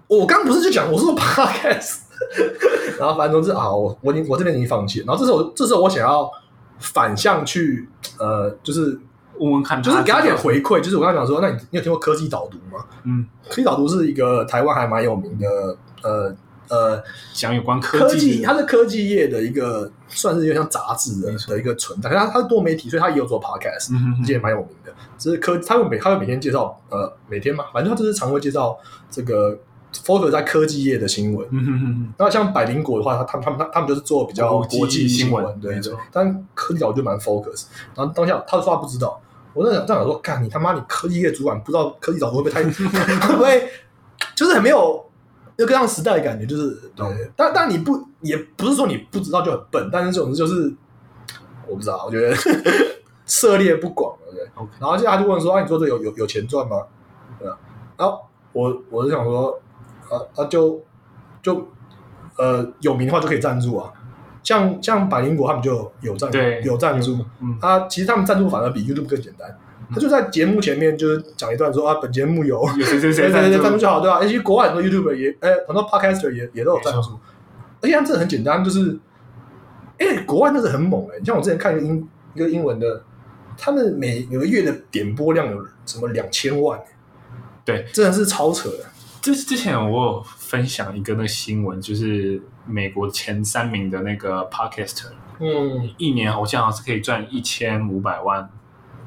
[0.08, 1.98] 我刚刚不是就讲我是说 Podcast，
[2.98, 5.06] 然后反正总之啊，我我已经我这边已经放弃了。
[5.06, 6.32] 然后这时候这时候我想要
[6.80, 8.98] 反向去呃，就是
[9.40, 12.86] 问问看，就是给他点，回馈，就是我刚刚讲说，那你你有听过科技导读吗？
[13.04, 15.48] 嗯，科技导读是一个台湾还蛮有名的，
[16.04, 16.36] 呃
[16.70, 22.10] 呃，讲有关科科技，它是科技业的一个，算是有点像杂志的的一个存在。
[22.12, 24.94] 它它是多媒体，所以它也有做 podcast，嗯哼而且也蛮有名的。
[25.18, 28.78] 只是科，他会每他会每天介绍，呃，每天嘛，反正他就是常会介绍
[29.10, 29.58] 这个
[29.92, 31.48] focus 在科技业的新闻。
[31.50, 35.92] 嗯哼哼那像百灵果的话，他他们他们他们就是做比较国际新闻闻，对对。
[36.12, 37.66] 但科技导就蛮 focus。
[37.96, 39.20] 然后当下他说他不知道，
[39.60, 42.64] 我在想这样想说，干你他妈你科技业主管不知道科技早会不会太
[43.28, 43.70] 会不会
[44.36, 45.06] 就是很没有
[45.58, 47.32] 那个样时代的感觉，就是对。
[47.36, 50.74] 但但你不也不是说你不知道就很笨，但是这种就是
[51.68, 52.34] 我不知道，我觉得
[53.28, 56.84] 涉猎不广，对不对？OK 然后现在他就问说：“啊，你做这有有有钱赚吗？”
[57.38, 57.58] 对啊，
[57.98, 58.22] 然后
[58.54, 59.60] 我我就想说，
[60.10, 60.82] 啊啊就
[61.42, 61.68] 就
[62.38, 63.92] 呃有名的话就可以赞助啊，
[64.44, 67.58] 像像百灵果他们就有赞对有赞助，嗯。
[67.62, 69.58] 啊，其实他们赞助反而比 YouTube 更简单，
[69.92, 73.78] 他就在节目前面就是讲一段说啊，本节目有有谁谁谁 赞助。
[73.78, 77.20] 就好，对吧、而且国外很多 YouTuber 也，哎，很多 Podcaster 也也都有赞助，
[77.82, 78.98] 而且他们真的很简单，就是，
[79.98, 83.04] 哎，国外那是很猛哎、你像我之前看一个英一个英文的，
[83.58, 86.86] 他们每每个月的点播量有什么两千万、欸，
[87.66, 88.86] 对，真的是超扯的。
[89.22, 95.08] 之之前我有分享一个那个新闻，就是美国前三名的那个 podcaster，
[95.40, 98.48] 嗯，一年好像是可以赚一千五百万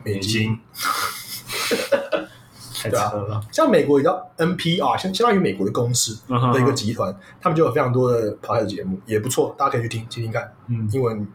[0.04, 0.58] 美金，
[2.74, 3.40] 太对啊扯了。
[3.52, 10.52] 像美国也叫 NPR，相相当于美国的公司的一个集团，他们就有非常多的 podcast 节目，也不错，大家可以去听听听看。
[10.66, 11.26] 嗯英文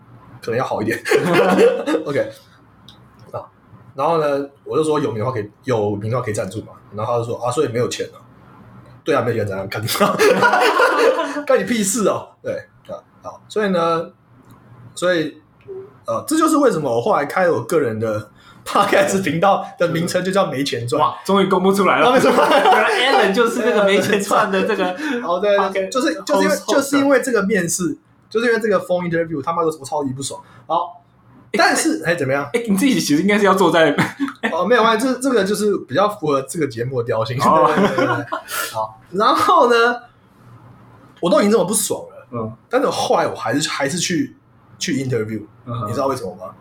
[0.41, 1.01] 可能要好一点。
[2.05, 2.19] OK，
[3.31, 3.47] 啊，
[3.95, 8.19] 然后呢，我就说有名的话可以有名的话可以赞助嘛，然后他就说啊，所以没有钱啊。
[9.07, 9.81] 对啊，没有钱怎样干？
[11.47, 12.27] 干你屁事哦！
[12.43, 12.53] 对
[12.87, 14.09] 啊，好，所以呢，
[14.93, 15.41] 所以
[16.05, 18.29] 呃，这就是为什么我后来开了我个人的
[18.67, 21.01] podcast 频道的名称就叫没钱赚。
[21.01, 22.11] 哇，终于公布出来了！
[22.11, 24.89] 没错原来 Alan 就是那个没钱赚的这个。
[25.25, 27.97] 哦，对对 Podcast 对，就是就是因为就是因为这个面试，
[28.29, 30.41] 就是因为这个 phone interview，他妈的我超级不爽。
[30.65, 31.01] 好，
[31.53, 32.43] 但是哎怎么样？
[32.51, 33.95] 哎，你自己其实应该是要坐在
[34.51, 37.39] 哦，没有关系，这这个就是比较符合这个节目的调性。
[37.41, 37.71] 哦
[38.71, 40.01] 好，然后呢，
[41.21, 44.35] 我都已经这么不爽了，嗯，但是后来我还是还是去
[44.77, 46.53] 去 interview，嗯你知道为什么吗？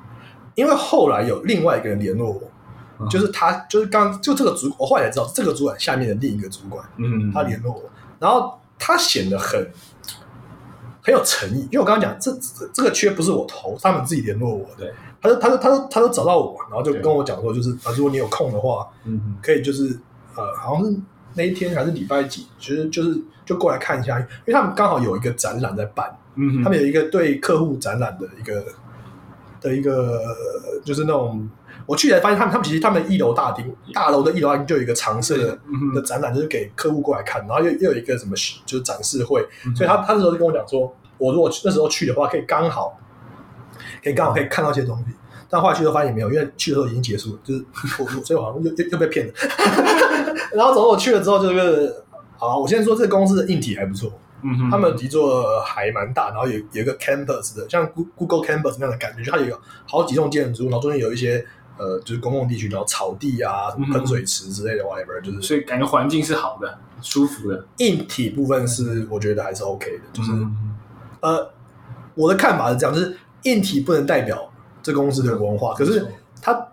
[0.55, 2.41] 因为后来有另外一个人联络我，
[2.99, 3.09] 嗯。
[3.09, 7.83] 就是他，就是刚就这个主，我后来才知道这个主管下面的另一个主管，嗯，他联络我，
[8.19, 9.71] 然后他显得很
[11.03, 19.37] 很有诚意，因为我刚刚讲这这这个缺不是我投，他们自己联络我的，对，他说他说他说他说找到我，然后就跟我讲说，就是啊，如果你有空的话，嗯。
[19.43, 19.99] 可以就是
[20.35, 20.99] 呃，好像是
[21.37, 28.65] 那一天还是礼拜几，其实就是就过来看一下，因为他们刚好有一个展览在办，嗯，他们有一个对客户展览的一个
[29.61, 30.23] 的一个，
[30.85, 31.49] 就是那种
[31.85, 42.99] 我去才发现，他们他们其实他们一楼大厅大楼的一楼大厅就有一个常设的嗯的展览，就是给客户过来看，然后又又有一个什么就是展示会，嗯所以他他那时候就跟我讲说，我如果那时候去的话，可以刚好
[44.03, 45.05] 可以刚好可以看到一些东西。
[45.49, 47.65] 但后来去的时候发现也没有，因为去的时候已经结束了，就是
[48.25, 49.33] 所以我好像又又又被骗了。
[50.57, 51.95] 然后总之我去了之后就是，
[52.37, 54.11] 好，我先说这个公司的硬体还不错，
[54.43, 61.45] 嗯，他们的底座还蛮大，然后有有一个 campus 的，像 Goo- Google campus 那样的感觉，就它有好几栋建筑，然后中间有一些
[61.79, 70.75] 呃，就是公共地区，然后草地啊、什么喷水池之类的，whatever，就是所以感觉环境是好的，舒服的，硬体部分是我觉得还是 OK 的，就是、嗯
[71.21, 71.51] 呃，
[72.15, 74.51] 我的看法是这样，就是硬体不能代表
[74.83, 76.07] 这公司的文化，可是
[76.41, 76.67] 它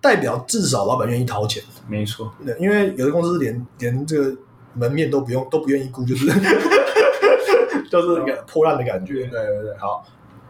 [0.00, 4.36] 代表至少老板愿意掏钱，没错，对，因为有的公司连连这个
[4.74, 6.26] 门面都不用都不愿意顾，就是
[7.90, 9.26] 就是一个破烂的感觉。
[9.26, 10.06] 对对对，好。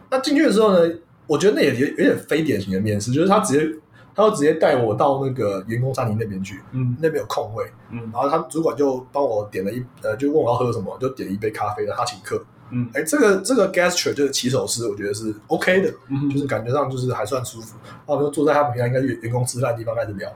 [0.09, 0.93] 那进去的时候呢，
[1.27, 3.79] 我觉得那也有有点非典型的面试，就是他直接
[4.13, 12.43] 他就直接带我到那个员工餐厅那边去，嗯那边有空位，嗯然后他主管就帮我点了一呃，就问我要喝什么，就点了一杯咖啡，让他请客。
[12.71, 17.75] 嗯哎，这个这个 gesture 就是起手式，我觉得是 OK 的，嗯就是感觉上就是还算舒服。
[17.83, 20.31] 然后我就坐在他们平常应该员员工吃饭的地方开始聊，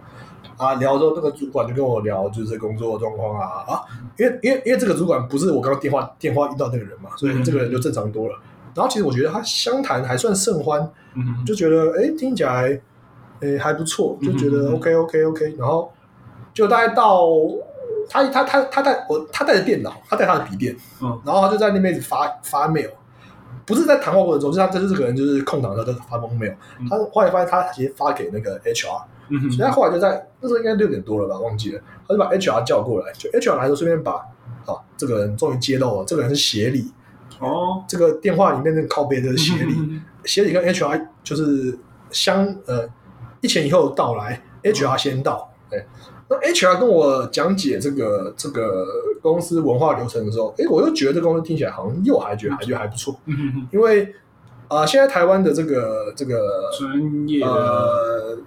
[0.58, 3.82] 啊，聊之后那个主管就跟我聊就是工作状况啊啊，
[4.18, 8.38] 因为因为因为这个主管不是我刚刚电话电话遇到那个人嘛，所以这个人就正常多了。
[8.74, 10.82] 然后其实我觉得他相谈还算甚欢，
[11.16, 12.78] 嗯就觉得哎听起来
[13.40, 15.90] 哎还不错，就觉得 OK OK OK，然后
[16.54, 17.30] 就大概到
[18.10, 21.22] 他他他他带我他带着电脑，他带他的笔电，嗯。
[21.26, 22.90] 然后他就在那边一直发发 mail，
[23.66, 26.88] 不是在谈话过程中，就是他就是这个人就是空档的时候就发疯 mail，嗯。
[26.90, 34.14] 他后来发现他直接发给那个 HR，嗯所以他后来就在那时候应该六点多了吧，忘记了，他就把 HR 叫过来，就 HR 来的时候顺便把
[34.66, 36.92] 啊这个人终于揭露了，这个人是协理，
[37.40, 39.74] 哦，这个电话里面那个靠背的协理。
[39.78, 41.78] 嗯协理跟 HR 就是
[42.10, 42.90] 相呃
[43.42, 45.52] 一前一后到来，HR 先到。
[45.70, 45.86] 对，
[46.28, 48.86] 那 HR 跟我讲解这个这个
[49.22, 54.04] 公司文化流程的时候，哎，我又觉得这公司听起来好像又还觉得还觉得还不错，嗯因为
[54.68, 58.38] 啊、呃现在台湾的这个这个专业呃。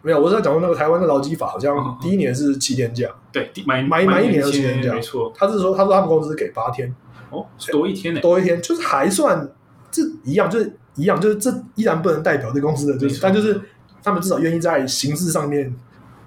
[0.00, 6.94] 没有，我是在讲说那个台湾的劳基法，好嗯像嗯第一年是七天假，对买买买一年的七七天假，没错，他是说他说他们公司给八天，
[7.30, 9.50] 哦，多一天呢，多一天，就是还算
[9.90, 13.60] 这一样，就是一样，就是这依然不能代表这公司的，就是但就是
[14.00, 15.74] 他们至少愿意在形式上面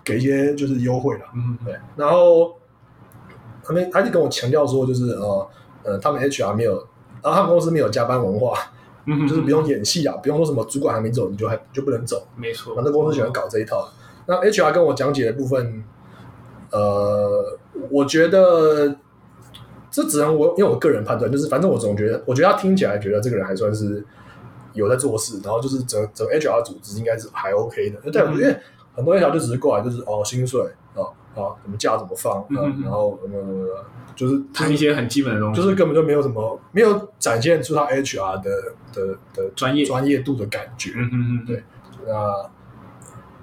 [0.04, 1.76] 给一些就是优惠了，嗯对。
[1.96, 2.56] 然后
[3.64, 5.50] 他们他就跟我强调说，就是呃
[5.84, 6.76] 呃，他们 HR 没有，
[7.22, 8.58] 然后他们公司没有加班文化，
[9.06, 13.88] 嗯，就是不用演戏啊，不用说什么主管还没走你就还就不能走，没错，反正公司喜欢搞这一套。
[14.28, 15.84] 那 HR 跟我讲解的部分，
[16.72, 17.58] 呃，
[17.90, 18.96] 我觉得
[19.90, 24.06] 这只能我因为我个人判断，就是反正我总觉得，我觉得他听起来觉得这个人还算是
[24.74, 28.00] 有在做事，然后就是整整个 HR 组织应该是还 OK 的。
[28.02, 28.58] 就代表嗯因为
[28.94, 30.62] 很多 HR 就只是过来就是哦薪水
[30.96, 31.02] 啊
[31.36, 33.74] 啊什么假怎么放，嗯然后什么什么的
[34.16, 38.50] 就是谈一些很基本的东西，就是根本就没有什么没有展现出他 HR 的
[38.94, 39.86] 的的专业。
[39.86, 40.92] 专业度的感觉。
[40.96, 41.64] 嗯嗯嗯，对
[42.06, 42.14] 那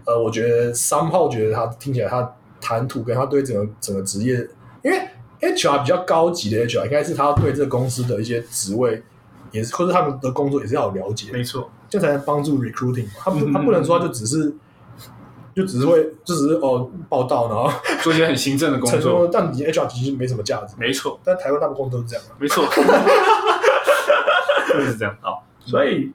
[0.04, 4.36] 呃，我觉得三号觉得他听起来他谈吐跟他对整个整个职业，
[4.82, 5.08] 因为
[5.40, 9.02] HR 比较高级的 HR 应该是他对这个公司的一些职位
[9.50, 13.12] 也是或者他们的工作也是要有了解，没错，这样才能帮助 recruiting 嘛。
[13.18, 13.52] 他不嗯。
[13.52, 14.54] 他不能说他就只是
[15.58, 17.68] 就只是会就只是哦报道，然后
[18.00, 20.76] 做一些很行政的工作，但你 HR 其实没什么价值。
[20.78, 22.64] 没错，但台湾大部分公司都是这样嘛，没错，
[24.72, 26.12] 就是这样，好，所以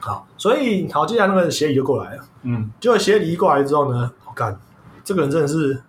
[0.00, 2.24] 好，所以好，接下来那个协理就过来了。
[2.42, 4.58] 嗯结果协理一过来之后呢，我干，
[5.04, 5.80] 这个人真的是，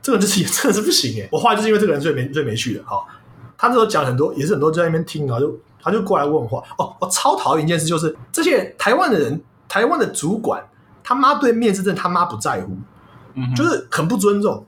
[0.00, 1.28] 这个人就是 真的是不行哎！
[1.30, 2.82] 我后来就是因为这个人所以没所以没去的。
[2.86, 3.06] 好，
[3.58, 6.62] 他那时候讲很多，也是很多就在那边听，然后就他就过来问话。
[6.78, 10.62] 哦，我超讨厌一件事，就是这些台湾的人，台湾的主管
[11.02, 12.76] 他妈对面试真的他妈不在乎，
[13.34, 14.66] 嗯，就是很不尊重。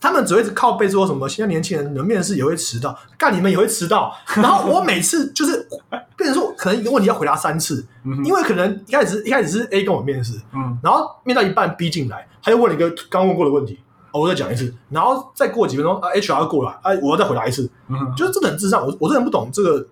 [0.00, 4.12] 他们只会靠背说什么，现在年轻人的面试也会迟到，干你们也会迟到。
[4.34, 5.64] 然后我每次就是
[6.18, 10.76] 变成说，可能一个问题要回答三次，嗯因为可能一开始是一开始是 A 跟我面试，嗯。
[10.82, 13.78] 然后面到一半 B 进来，他又问了一个刚问过的问题，
[14.10, 19.86] 哦，我再讲一次，然后再过几分钟啊 HR 要过来，哎、我要再回答一次，嗯，就是真的很智障，我我真的不懂这个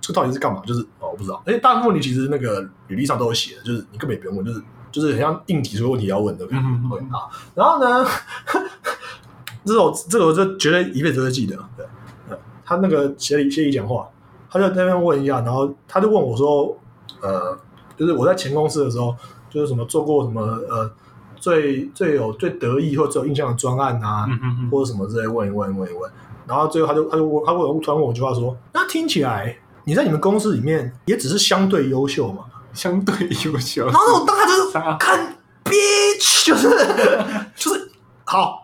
[0.00, 4.60] 这个到底是干嘛，就是哦我不知道，而且大部分问题其实那个履历上都有写的，就是你根本也不用问，就是
[4.94, 7.26] 就是很像硬提出问题要问的感觉，嗯嗯嗯对啊，
[7.56, 8.06] 然后呢，
[9.66, 11.84] 这个我这个我就绝对一辈子都会记得，对，
[12.30, 14.08] 呃他那个协理协理讲话，
[14.48, 16.78] 他就在那边问一下，然后他就问我说，
[17.20, 17.58] 呃，
[17.96, 19.16] 就是我在前公司的时候，
[19.50, 20.88] 就是什么做过什么呃
[21.36, 24.28] 最最有最得意或最有印象的专案啊，
[24.70, 26.08] 或者什么之类问一问问一问，
[26.46, 32.44] 然后最后他就他就问他问我突然问我一句话说，那听起来你在你们公司里面也只是相对优秀嘛？
[32.74, 36.68] 相对优秀，然后我当时就是 啥看 bitch，就是
[37.56, 37.90] 就是
[38.24, 38.62] 好，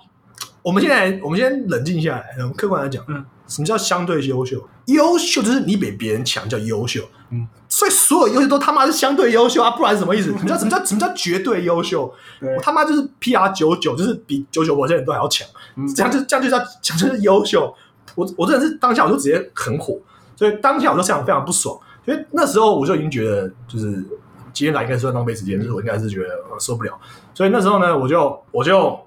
[0.63, 4.69] 我们现在我们先冷静下来，我们客观来讲，嗯，什么叫相对优秀？
[4.87, 10.33] 优秀就是你比别人强叫优秀，嗯，所以所有优秀都他妈是相对优秀啊，不然什么意思？
[10.37, 12.13] 什么叫什么叫什么叫绝对优秀？
[12.41, 15.47] 我他妈就是 PR 九九，就是比九九某些人都还要强，
[15.77, 15.87] 嗯。
[15.95, 17.73] 这样就这样就叫讲就是优秀。
[18.17, 19.97] 我我真的是当下我就直接很火，
[20.35, 23.93] 所以当下我就非常非常不爽，因为那时候我就已经觉得就是
[24.53, 26.99] 今天来应该是算浪费时间，就是我应该是觉得、呃受不了，
[27.35, 28.99] 所以那时候呢，我就我就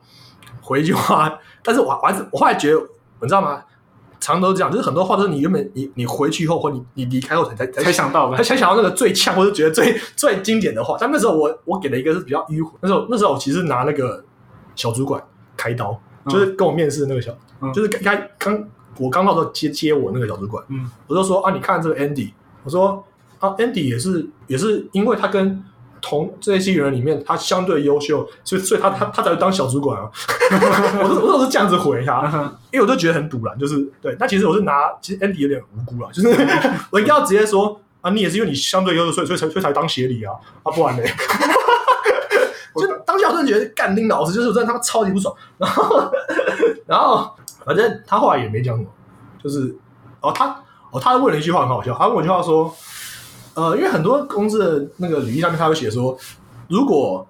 [0.61, 2.79] 回一句话，但是我还是我后来觉得，
[3.21, 3.63] 你知道吗？
[4.19, 10.95] 常都这样，就是很多话都是你原本你你回去以后或你你离开后才才才想到的才，想到那个最呛或者觉得最最经典的话。
[10.97, 14.23] 但那时候我我给了一个是比较迂回，那时候那时候我其实拿那个
[14.75, 15.21] 小主管
[15.57, 17.33] 开刀，就是跟我面试的那个小，
[17.73, 18.65] 就是刚刚
[18.97, 20.63] 我刚到时候接接我那个小主管，
[21.07, 22.31] 我就说啊，你看这个 Andy，
[22.63, 23.05] 我说
[23.39, 25.63] 啊，Andy 也是也是因为他跟
[26.01, 30.09] 同这些人里面他相对优秀，所以所以他他他才会当小主管啊。
[31.01, 34.15] 我是我都是这样子回他，因为我就觉得很堵然，就是对。
[34.19, 36.27] 那其实我是拿，其实 Andy 有点无辜了，就是
[36.89, 41.03] 我应该要直接说啊，你也是因为你相对优秀，所以所以才所以才当协理啊，啊不然呢？
[42.75, 46.11] 就当下我真的觉得干丁老师就是我真的他妈超级不爽，然后
[46.87, 47.31] 然后
[47.63, 48.89] 反正他后来也没讲什么，
[49.41, 49.75] 就是
[50.21, 50.59] 哦他
[50.93, 52.73] 哦他问了一句话很好笑，他问我一句话说，
[53.55, 56.17] 呃，因为很多公司的那个履历上面他会写说，
[56.69, 57.27] 如果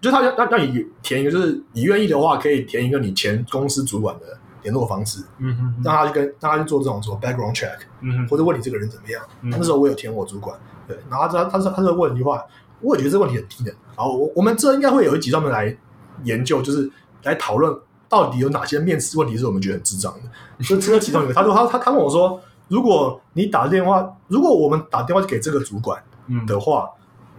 [0.00, 4.26] 就他让让让你填一个，就是你愿意的话，可以填一个你前公司主管的
[4.62, 9.22] 联络方式，嗯哼，让他去跟让他去做这种什么 background check，嗯哼，或者问你这个人怎么样。
[9.42, 12.42] 嗯那时候我有填我主管，对，然后他他他他就问一句话，
[12.80, 13.74] 我也觉得这个问题很低能。
[13.96, 15.76] 然后我我们这应该会有一集专门来
[16.24, 16.90] 研究，就是
[17.22, 17.72] 来讨论
[18.08, 20.64] 到底有哪些面试问题是我们觉得很智障的。
[20.64, 26.90] 就这个其中一个，他说他他他问我说，如果你打电话，如果我们打电话给这个主管嗯的话，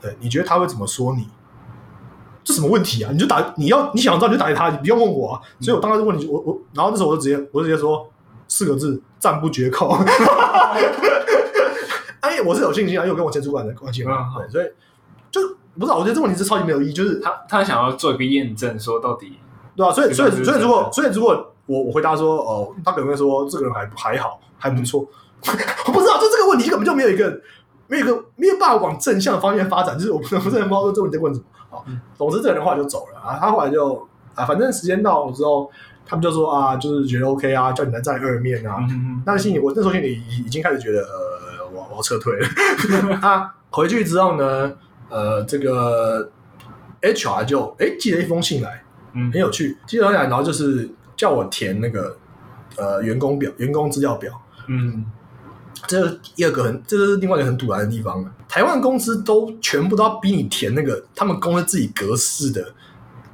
[0.01, 1.27] 对，你觉得他会怎么说你？
[2.43, 3.09] 这什么问题啊？
[3.12, 5.41] 你就打，你要你想知道你就打给他，你不用问我啊。
[5.62, 8.05] 所以我当时就问你，我我，然后那时候我就直接我就直接说
[8.49, 9.97] 四个字：赞不绝口。
[12.19, 14.65] 哎，我是有信心啊，因为我跟我前主管的关系嘛，嗯对，所以
[15.31, 15.39] 就
[15.79, 19.39] 不是啊，我觉得这个问题是超级没有意义，就是他他想要做一个验证，说到底，
[19.75, 25.05] 对啊、所以所以这个所以如果所以如果我我回答说哦，他可能会说这个人还还好，还不错。
[25.88, 27.41] 我不知道，就这个问题根本就没有一个
[27.88, 31.45] 没有一个没有办法往正向方面发展，就是我不我真的不知道说这个问题在问什么。
[31.69, 35.69] 好嗯，总之这个人后来就走了啊，他后来就啊，反正时间到了之后，
[36.05, 38.77] 他们就说啊，就是觉得 OK 啊，叫你来再二面啊。
[38.81, 42.47] 嗯哼但是心里我那时候心里已已经开始觉得呃，我我要撤退了。
[43.19, 44.71] 他回去之后呢，
[45.09, 46.29] 呃，这个
[47.01, 48.83] HR 就哎寄了一封信来。
[49.15, 49.77] 嗯很有趣。
[49.86, 50.89] 寄了来，然后就是
[51.23, 52.17] 叫我填那个
[52.75, 54.33] 呃员工表、员工资料表。
[54.67, 55.05] 嗯
[55.88, 56.05] 这
[56.36, 58.29] 第二个很，这是另外一个很堵然的地方了。
[58.49, 62.73] 台湾公司都全部都要逼你填那个他们公司自己格式的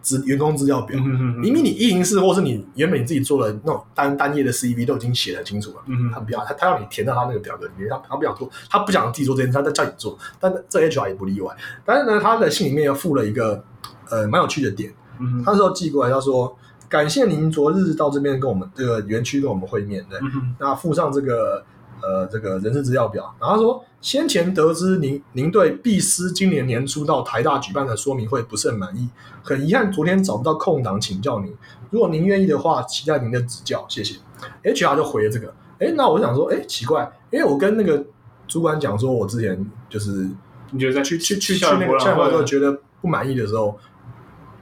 [0.01, 0.99] 资员工资料表。
[0.99, 10.17] 嗯哼明明你一零四或是你原本你自己做的那种单单页的 CV 都已经写得很清楚了，嗯他不要他他要你填到他那个表格里面，他他不想做，他不想自己做这件事，他在叫你做。
[10.39, 11.55] 但这 HR 也不例外。
[11.85, 13.63] 但是呢，他的信里面又附了一个
[14.09, 16.57] 呃蛮有趣的点，嗯他那时候寄过来，他说
[16.89, 21.63] 感谢您昨日到这边跟我们这个园区跟我们会面对，嗯那附上这个
[22.01, 29.07] 呃这个人事资料表，然后他说先前得知您您对毕斯今年年初到台大举办的说明会不是很满意，
[29.43, 31.55] 很遗憾昨天找不到空档请教您，
[31.91, 34.15] 如果您愿意的话，期待您的指教，谢谢。
[34.63, 38.03] HR 就回了这个，哎，那我想说，哎，奇怪，因为我跟那个
[38.47, 40.27] 主管讲说，我之前就是
[40.71, 43.77] 你觉得在去去去去那个校园博览会会觉得不满意的时候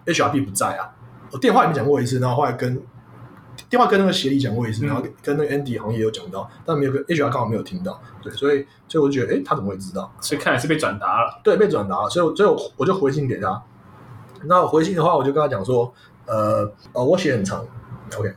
[0.06, 0.90] ，HRB 不在啊。
[1.32, 2.82] 我电话里面讲过一次，然后后来跟
[3.70, 10.12] 电话跟那个协理讲过一次，嗯然后跟那个 Andy 好像也有讲到，但没有跟 HR 刚好没有听到，对，所以所以我就觉得，哎，他怎么会知道？
[10.22, 11.42] 所以看来是被转达了。
[11.44, 13.62] 对，被转达了，所以我所以我我就回信给他。
[14.44, 15.92] 那我回信的话，我就跟他讲说，
[16.28, 17.66] 呃呃，我写很长
[18.18, 18.32] ，OK，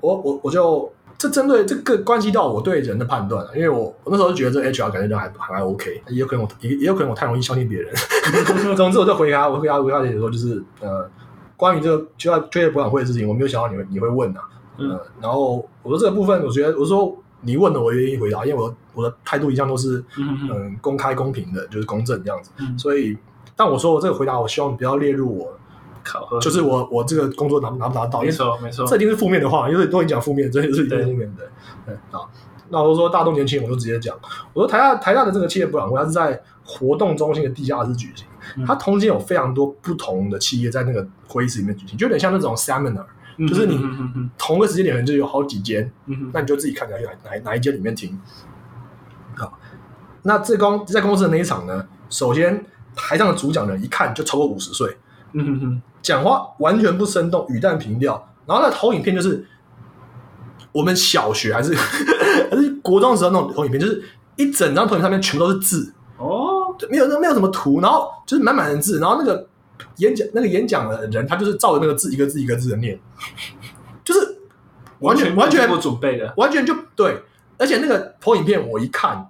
[0.00, 7.94] 我我我就这针对这个关系到我对人的判断啊，因为我我那时候就觉得这 HR 感觉就还还 OK，也有可能我也也有可能我太容易相信别人。
[8.74, 11.08] 总之，我就回他，我回他回他姐说，就是呃，
[11.56, 14.40] 关于这个就要就业博览会的事情，我没有想到你会你会问啊，
[14.78, 14.90] 嗯。
[14.90, 22.50] 呃，然后我说这个部分，我觉得我说你问的我愿意回答，因为我我的态度一向都是嗯公开公平的，就是公正这样子。
[22.58, 22.78] 嗯。
[22.78, 23.16] 所以，
[23.56, 25.58] 但我说我这个回答，我希望不要列入我，
[26.04, 26.38] 考核。
[26.40, 28.86] 就是我我这个工作拿拿不拿到，因没为错没错。
[28.86, 31.42] 这一定是负面的话，因为都已经讲负面，这也是一定是负面的。
[31.86, 31.94] 对。
[32.10, 32.20] 啊，
[32.68, 34.14] 那我就说大家都年轻，我就直接讲，
[34.52, 38.26] 我说台大台大的这个企业博览会，它是在活动中心的地下室举行，
[38.56, 38.66] 嗯。
[38.66, 43.04] 它同间有非常多不同的企业在那个会议室里面举行，就有点像那种 seminar，
[43.48, 43.78] 就是你
[44.36, 45.90] 同个时间点可能就有好几间，
[46.32, 48.18] 那你就自己看起来哪哪哪一间里面听。
[49.36, 49.58] 好，
[50.22, 54.96] 那这公在公司的那一场呢，首先台上的主讲人一看就超过五十岁，
[55.34, 59.46] 嗯哼哼讲话完全不生动，语淡平调，然后那投影片就是
[60.72, 64.02] 我们小学还是还是国中的时候那种投影片，就是
[64.36, 65.92] 一整张投影上面全部都是字，
[66.90, 69.46] 没有那没有什么图，然后就是满满的字，然后那个
[69.96, 72.98] 演讲那个演讲的人他就是照着那个字一个字一个字的念，
[74.04, 74.38] 就是
[75.00, 76.32] 完全完全不准备的。
[76.36, 77.22] 完全就对，
[77.58, 79.28] 而且那个投影片我一看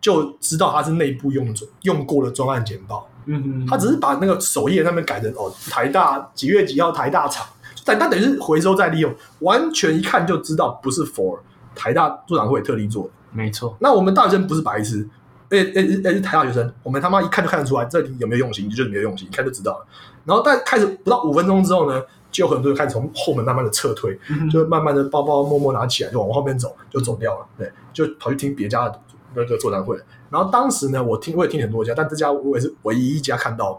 [0.00, 7.46] 就知道他是内部用用过的专案简报，嗯哼，他只是把那个首页那边改成哦台大几月几号台大厂，
[7.84, 11.38] 但但等于是回收再利用，完全一看就知道不是 for
[11.74, 13.10] 台大座谈会特地做的。
[13.34, 15.08] 没错，那我们大学生不是白痴，
[15.52, 19.86] 而且而且而且是台大学生，我们他妈一看就看得出来这里有没有用心，就是没有用心，一看就知道了。
[20.24, 24.18] 然后但开始不到五分钟之后呢，就有很多人开始从后门慢慢的撤退，
[24.50, 27.46] 就慢慢的包包默默拿起来，就往后面走，就走掉了。
[27.58, 29.00] 对，就跑去听别家的
[29.34, 29.98] 那个座谈会。
[30.30, 33.78] 然后当时呢，我听我也听很多家，但这家我也是唯一一家看到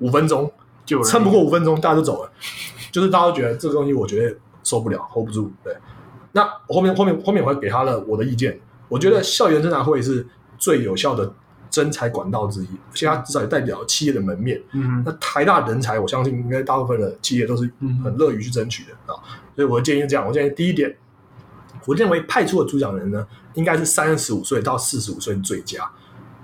[0.00, 0.50] 五分钟
[0.84, 2.30] 就撑不过五分钟，大家就走了，
[2.90, 5.52] 就是大家都觉得这个东西我觉得受不了，hold 不住。
[5.62, 5.76] 对，
[6.32, 8.58] 那我后面后面后面我还给他了我的意见，
[8.88, 10.26] 我觉得校园侦查会是
[10.62, 11.34] 最有效的
[11.68, 14.62] 征才管道之一，而且它至少也代表企业的门面。
[14.72, 19.18] 嗯那台大人才，我相信应该大部分的企业都是嗯很乐于去争取的啊。
[19.56, 20.96] 所以我的建议是这样，我建议第一点，
[21.84, 25.90] 我认为派出的主讲人呢，应该是三十五岁到四十五岁最佳，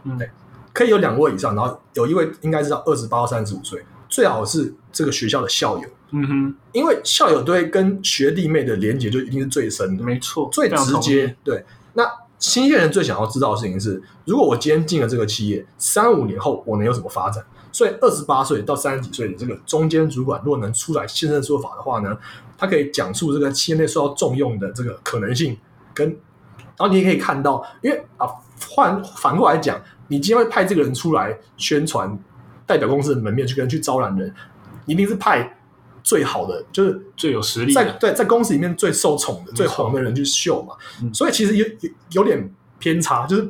[0.02, 0.28] 嗯对
[0.72, 11.36] 可以有两位以上，然后有一位应该是到二十八到三十五岁，最好是这个学校的校友，嗯哼，因为校友对跟学弟妹的连接就一定是最深的，没错，最直接。
[11.44, 12.04] 对，那
[12.38, 17.44] 新鲜人最想要知道的事情是，如果我今天进了这个企业，三五年后我能有什么发展？
[17.72, 22.16] 所以二十八岁到三十几岁的这个中间主管，如果能出来现身说法的话呢，
[22.56, 25.56] 他可以讲述这个企业内受到重用的这个可能性，
[25.92, 26.08] 跟
[26.76, 28.26] 然后你也可以看到，因为啊，
[28.70, 32.16] 换反过来讲，你今天会派这个人出来宣传，
[32.66, 34.32] 代表公司的门面去跟人去招揽人，
[34.86, 35.57] 一定是派
[36.08, 41.12] 最好的，就是最有实力，在对在公司里面最受宠的、最红的人去秀嘛，嗯。
[41.12, 43.46] 所以其实有有有点偏差，就是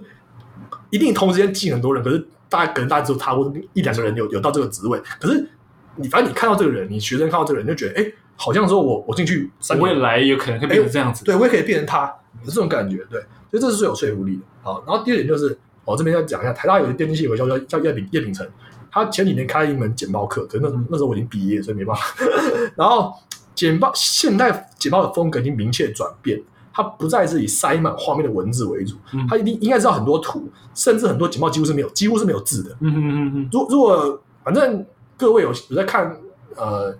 [0.90, 5.48] 一定同时间进很多人，可是大家可能大家只有他或者一两个人有有到这个职位，可是
[5.94, 9.88] 你反正你看到这个人，你学生看到这个人，就觉得哎，好像说我我进去三年。
[9.88, 11.24] 未来有可能会变成这样子。
[11.24, 13.20] 对我也可以变成他，有这种感觉，对，
[13.52, 14.42] 所以这是最有说服力的。
[14.62, 18.44] 好，然后第二点就是，我这边要讲一下，台大有一个电机系有个叫叫叫叶秉叶秉成，
[18.91, 22.03] 他前几年开了一门简报课，可是那那时候我已经毕业，所以没办法。
[22.76, 23.12] 然后
[23.55, 26.41] 简报现代简报的风格已经明确转变，
[26.72, 32.70] 它不再是以塞满画面的文字为主，嗯它一定应该知道很多图，甚至很多简报几乎是没有几乎是没有字的。
[32.80, 34.84] 嗯嗯嗯嗯，如如果反正
[35.16, 36.16] 各位有有在看，
[36.57, 36.97] 呃，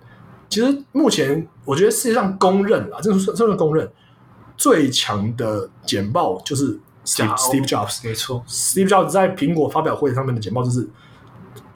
[0.49, 3.89] 其实目前我觉得世界上公认啦，这是这是公认
[4.57, 8.05] 最强的简报就是 Steve Steve Jobs。
[8.05, 10.87] 没错，Steve Jobs 在苹果发表会上面的简报就是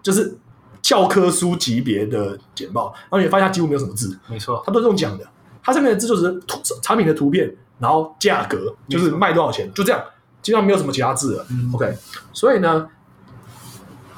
[0.04, 0.38] 就是
[0.82, 5.26] 教科书级别的简报，然后你发现它几乎没有什么字，没错，它都是用讲的，
[5.64, 10.04] 它上面的字就是图产品的图片，然后价格就是卖多少钱，就这样，
[10.42, 11.46] 基本上没有什么其他字了。
[11.50, 11.72] 嗯。
[11.74, 11.96] OK，
[12.34, 12.88] 所以呢，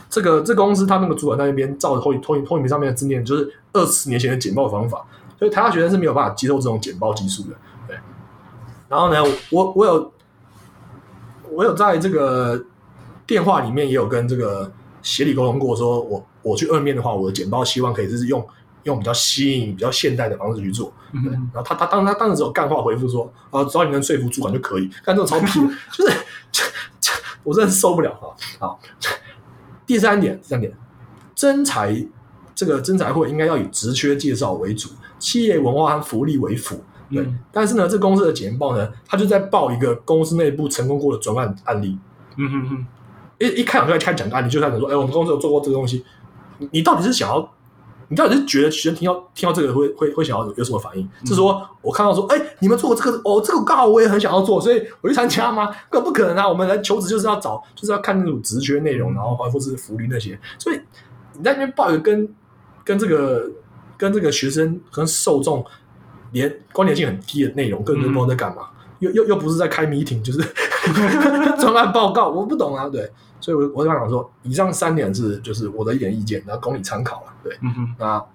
[0.09, 5.05] 这个这个公司他那个主管在那边照着投影投影投影屏上面的字念，就是二十年前的简报方法，
[5.38, 7.49] 所以台大学生是没有办法接受这种简报技术的。
[7.88, 7.95] 对，
[8.89, 9.21] 然后呢，
[9.51, 10.11] 我我有
[11.51, 12.65] 我有在这个
[13.27, 14.71] 电话里面也有跟这个
[15.06, 18.45] 协理沟通过，说我我去二面的话，我的简报希望可以就是用
[18.84, 20.91] 用比较吸引、比较现代的方式去做。
[21.12, 24.89] 对，嗯然后他他当他当时只有干话回复说，啊，只要你能说服主管就可以。
[25.06, 26.14] 干这种超屁的，就是
[27.43, 28.34] 我真的是受不了啊！
[28.60, 28.80] 好，
[29.86, 30.74] 第三点，第三点，
[31.36, 31.95] 征才
[32.56, 34.89] 这个征才会应该要以职缺介绍为主，
[35.20, 36.84] 企业文化和福利为辅。
[37.12, 41.99] 对，嗯但是呢，这公司的简报呢，他就在报一个公司内部成功过的专案案例，
[42.38, 42.86] 嗯哼哼，
[43.39, 46.03] 一一开场就在开讲个案例，就开始说，哎，我们公司有做过这个东西，
[46.71, 47.53] 你到底是想要，
[48.07, 51.09] 你到底是觉得学生听到听到这个会会会想要有什么反应？
[51.25, 55.67] 是说我看到说，哎，你们做过这个，哦，这个刚好我也很想要做，所以我去参加吗？
[55.89, 56.47] 根本不可能啊！
[56.47, 60.79] 我们来求职就是要找，就是要看那种职缺内容，然后或者是福利那些，所以
[61.33, 62.29] 你在那边报一个跟
[62.83, 63.49] 跟这个
[63.97, 65.65] 跟这个学生跟受众
[66.31, 68.69] 连关联性很低的内容，根本就不知道在干嘛。
[68.99, 70.39] 又又又不是在开 meeting，就是
[71.59, 78.25] 专案报告，我不懂啊，对，所以我我就想说，以上三点是就是我的一点意见，然后供你参考了，对，嗯哼，那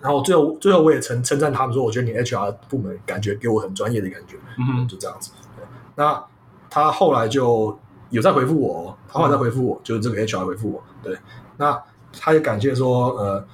[0.00, 5.30] 然后最后最后我也称称赞他们说，我觉得你 HR 部门感觉给我很专业的感觉，嗯哼，就这样子。
[5.56, 5.64] 对
[5.96, 6.22] 那
[6.68, 7.78] 他后来就
[8.10, 11.16] 有在回复我哦，他后来在回复我，就是这个 HR 回复我，对，
[11.56, 11.80] 那
[12.12, 13.46] 他也感谢说，呃，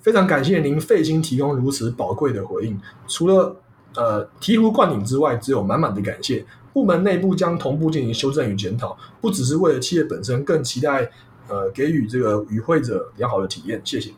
[0.00, 3.56] 非常感谢您费心提供如此宝贵的回应，除了
[3.98, 6.46] 呃醍醐灌顶之外，只有满满的感谢。
[6.72, 11.10] 部门内部将同步进行修正与检讨，不只是为了企业本身，更期待
[11.48, 13.80] 呃给予这个与会者良好的体验。
[13.82, 14.10] 谢谢。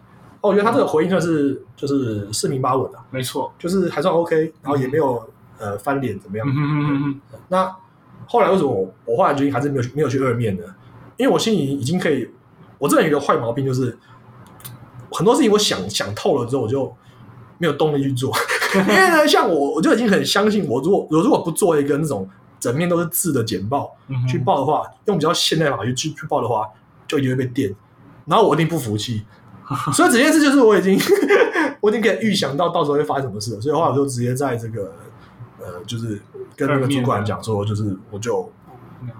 [0.43, 5.27] 哦，我觉得他这个回应算是就是四平八稳的、没错，就是还算 OK，然后也没有、
[5.59, 6.47] 呃翻脸怎么样。
[6.47, 7.75] 嗯哼哼哼哼，那
[8.27, 10.65] 后来为什么我我后来决定还是没有没有去二面呢？
[11.17, 12.29] 因为我心里已经可以，
[12.79, 13.99] 我这人有个坏毛病，就是
[15.11, 16.95] 很多事情我想想透了之后，我就
[17.57, 18.31] 没有动力去做。
[18.89, 26.69] 因为呢，像我我就已经很相信，我如果我如果不做一个那种整面都是字的简报嗯去报的话，用比较现代法去去去报的话，
[27.09, 27.75] 就一定会被电，
[28.27, 29.23] 然后我一定不服气。
[29.95, 30.99] 所以整件事就是我已经
[31.81, 34.93] 我已经可以预想到到时候会发生什么事了，所以后来我就直接在这个
[35.61, 36.21] 呃，就是
[36.57, 38.51] 跟那个主管讲说，就是我就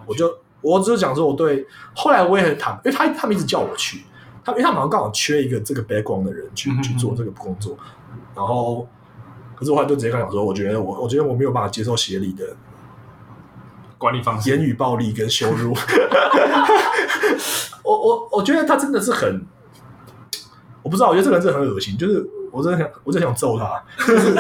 [0.07, 0.29] 我就
[0.61, 4.03] 我只是讲说我对，后来我也很坦，因为他他们一直叫我去，
[4.45, 7.77] 他因为他们好像刚好缺一个这个 background 的人去嗯去做这个工作，
[8.35, 8.89] 然后
[9.61, 12.57] 可是我就直接跟他讲说，我觉得我我觉得我没有办法接受协理的
[13.99, 14.49] 管理方式。
[14.49, 15.77] 言语暴力跟羞辱。
[17.85, 19.45] 我我我觉得他真的是很，
[20.83, 24.35] 我不知道，我觉得这个人真的很恶心，就是我真的想，我真的想揍他，就 是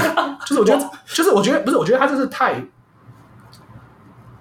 [0.47, 2.55] 就是我觉得，就是我觉得不是，我觉得他就是太，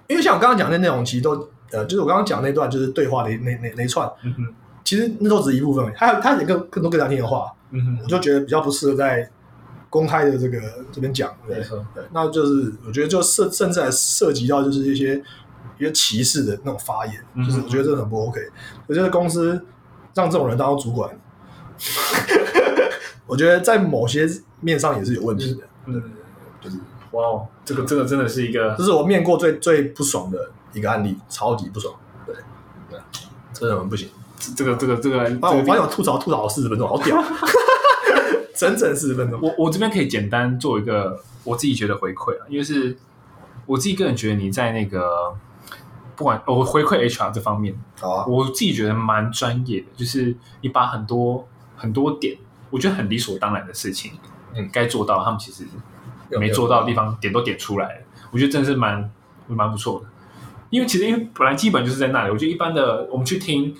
[0.06, 4.54] 因为像我刚刚讲的内容，其实都呃，就是我刚刚讲那段就是对话的那那那一串，嗯哼，
[4.84, 9.28] 其实那都只是一部分还有他有更更多更难听的话，嗯哼，我就觉得比较不适合在
[9.90, 10.58] 公开的这个
[10.90, 15.22] 这边讲，对没错，对，那就是我觉得就涉甚至还涉及到就是一些
[15.78, 18.40] 一些歧视的那种发言，嗯就是我觉得这个很不 OK。
[18.86, 19.62] 我觉得公司
[20.14, 21.10] 让这种人当主管，
[23.26, 24.28] 我觉得在某些
[24.60, 25.64] 面上也是有问题的。
[25.86, 26.02] 嗯，
[26.60, 26.76] 就是
[27.10, 31.92] 哇哦，这个这个真的是一个这是我面过最最不爽的一个案例，超级不爽。
[32.24, 32.34] 对，
[32.88, 33.00] 对，
[33.52, 34.08] 真的很不行。
[34.56, 37.20] 这个这个这个，啊，我发现我吐槽吐槽了四十分钟，好屌，
[38.60, 39.40] 整整四十分钟。
[39.40, 42.94] 我我这边可以简单做一个我自己觉得回馈啊，因为是
[43.64, 45.34] 我自己个人觉得你在那个
[46.14, 52.36] 不管我回馈 HR 这方面，好啊，我自己觉得蛮专业的，就是你把很多很多点，
[52.68, 54.12] 我觉得很理所当然的事情，
[54.54, 55.64] 嗯该做到，他们其实
[56.30, 59.10] 有没做到的地方点都点出来了，我觉得真的是蛮
[59.46, 60.06] 蛮不错的。
[60.68, 63.74] 因为其实因为本来基本就是在那里，我觉得一般的我们去听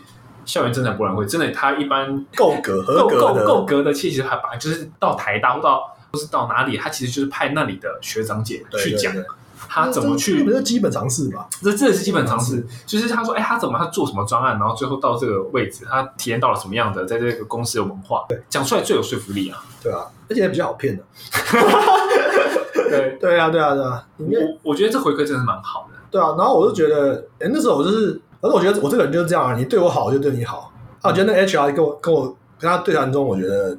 [0.50, 9.28] 校园侦查博览会，真的他一般够格合够格够够格的，其实他本来就是到台大或到不是到哪里，他其实就是派那里的学长姐去讲对对对
[9.68, 11.46] 他怎么去这不是基本常识吧？
[11.62, 19.62] 这这也是基本常识，就是他说，哎，他怎么他做什么专案，然后最后到这个位置，他体验到了什么样的在这个公司的文化，讲出来最有说服力啊。
[19.80, 21.04] 对啊，而且也比较好骗的。
[22.90, 24.26] 对，对啊，对啊，对啊，我
[24.72, 25.96] 我觉得这回馈真的是蛮好的。
[26.10, 30.72] 对啊，然后我就觉得，哎，那时候我就是，反正我觉得我这个人就是这样啊，你对我好就对你好。
[31.02, 33.76] 啊，我觉得那 HR 跟我跟我跟他对谈中，我觉得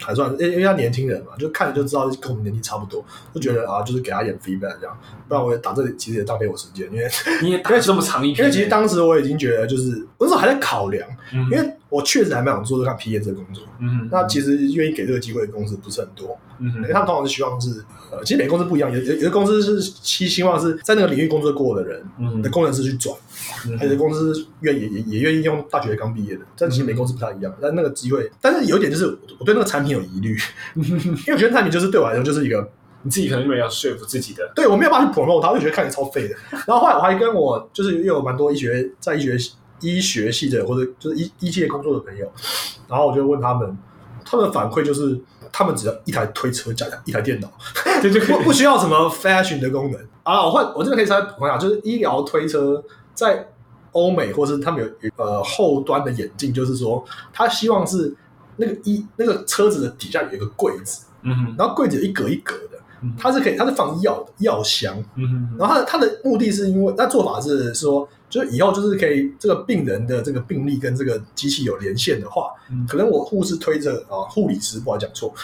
[0.00, 3.04] 还算，因为因为他年轻人嘛，就看着就知道跟我们年纪差不多，
[3.34, 4.98] 就觉得啊，就是给他演 feedback 这样，
[5.28, 7.06] 不然我也打这里其实也浪费我时间，因为
[7.42, 23.14] 你也打这么长一篇， 因为其实当时我已经觉得就是我那时候还在考量，嗯因为我确实还蛮想做做看 PA 这个工作，嗯那其实愿意给这个机会的公司不是很多，嗯因为他们通常是希望是，呃，其实每个公司不一样，有有有的公司是希希望是在那个领域工作过的人嗯的工程师去转，
[23.68, 27.54] 嗯还有的公司愿意也也也愿意用大学刚毕业的，但其实每个公司不太一样。
[27.60, 29.06] 但那个机会，但是有一点就是
[29.38, 30.36] 我对那个产品有疑虑，
[30.74, 30.82] 因
[31.28, 32.66] 为我觉得产品就是对我来说就是一个，
[33.02, 36.34] 你自己可能因为要说服自己的，对我没有办法去 promote 它，我就觉得看起来超废的。
[36.50, 39.36] 然后后来我还跟我就是又有蛮多医学在医学
[39.82, 42.26] 医学系的或者就是医医界工作的朋友，
[42.88, 43.76] 然后我就问他们，
[44.24, 45.20] 他们的反馈就是
[45.52, 47.52] 他们只要一台推车加一台电脑。
[48.26, 50.44] 不不需要什么 fashion 的功能啊。
[50.46, 53.48] 我换我这边可以稍微补充一下，就是医疗推车在
[53.90, 58.14] 欧美或是他们有有呃后端的眼镜，就是说他希望是
[58.56, 68.08] 那个医那个车子的底下有一个柜子，嗯哼然后柜子有一格一格的嗯，它是可以它是放药的药箱，嗯哼然后它的它的目的是因为它做法是说。
[68.32, 72.86] 就是以后就是可以这个病人的这个病历跟这个机器有连线的话，嗯。
[72.88, 75.34] 可能我护士推着啊，护理师不好讲错，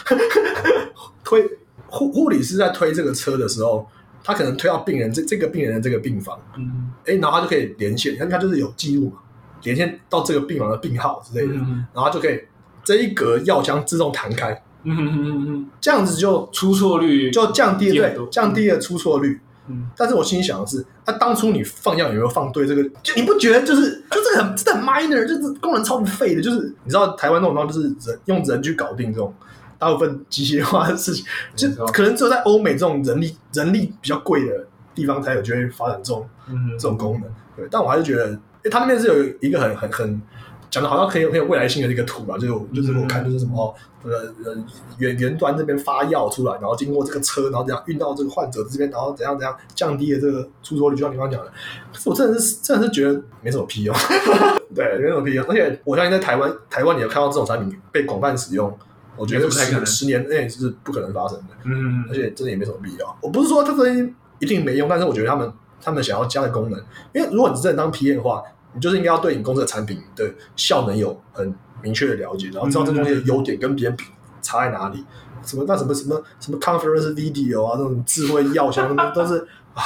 [1.23, 1.47] 推
[1.85, 3.85] 护护理师在推这个车的时候，
[4.23, 6.91] 他可能推到病人这这个病人的这个病房，嗯。
[7.05, 9.19] 哎，然后他就可以连线，他他就是有记录嘛，
[9.61, 12.41] 连线到这个病房的病号之类的，嗯然后就可以
[12.83, 19.39] 这一格药箱自动弹开，嗯哼嗯嗯，这样子就出错率就降低了对降低了出错率。
[19.69, 22.83] 嗯但是我心里想的是，那、当初你放药有没有放对这个？
[23.03, 29.33] 就你不觉得就是就这个很真的很 minor，就是功能超级废的，就是你知道台湾那种地方就是人用人去搞定这种
[29.77, 37.23] 大部分机械化的事情，就可能只有在欧美这种人力人力比较贵的地方才有机会发展这种嗯这种功能。
[37.55, 38.25] 对，但我还是觉得，
[38.63, 40.21] 诶他那边是有一个很很很
[40.69, 44.11] 讲的好像很有很有未来性的一个图吧，就是就是我看就是什么哦，呃
[44.45, 44.55] 呃
[44.99, 51.51] 远远端这边发药出来，然后经过这个车，然后这样运到这个患者这边，然后怎样怎样降低了这个出错率，就像你刚刚讲的。
[51.91, 53.95] 可是我真的是真的是觉得没什么屁用，
[54.75, 55.43] 对，没什么屁用。
[55.47, 58.71] 而且我相信在台湾台湾你有看到这种产品被广泛使用，
[59.17, 61.45] 我觉得也不太可能十十年内是不可能发生的。
[61.65, 63.17] 嗯而且真的也没什么必要。
[63.21, 65.51] 我不是说它这些一定没用，但是我觉得他们
[65.81, 66.79] 他们想要加的功能，
[67.13, 68.43] 因为如果你真的当 PM 的话，
[68.73, 74.05] 你就是应该要对你公司的产品的效能有很明确的了解，然后知道这东西的优点跟别人比
[74.41, 75.03] 差在哪里。
[75.41, 79.39] 什么那什么什么什么 conference video 啊，那种智慧药箱都是
[79.73, 79.81] 啊，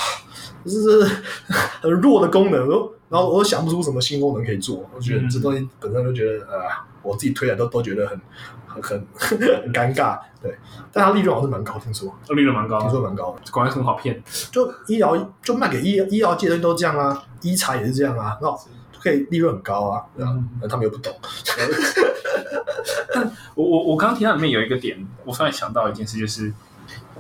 [0.66, 1.04] 就是
[1.82, 2.68] 很弱的功能。
[3.10, 6.64] 然后我又想不出什么新功能可以做，我觉得这东西本身就觉得呃，
[7.04, 8.20] 我自己推来都都觉得很
[8.66, 9.08] 很很
[9.40, 10.18] 很尴尬。
[10.42, 10.58] 对，
[10.92, 13.52] 但它利润好像是蛮高，听说利润蛮高听，说蛮高的。
[13.52, 14.22] 果然很好骗。
[14.52, 20.50] 就医疗就卖给医医疗界的都这样啊，医材也是这样啊，那就可以利润很高啊，嗯。
[20.60, 21.14] 但他们又不懂，
[23.56, 26.52] 我我我刚刚听到里面有一个点，我突然想到一件事，就是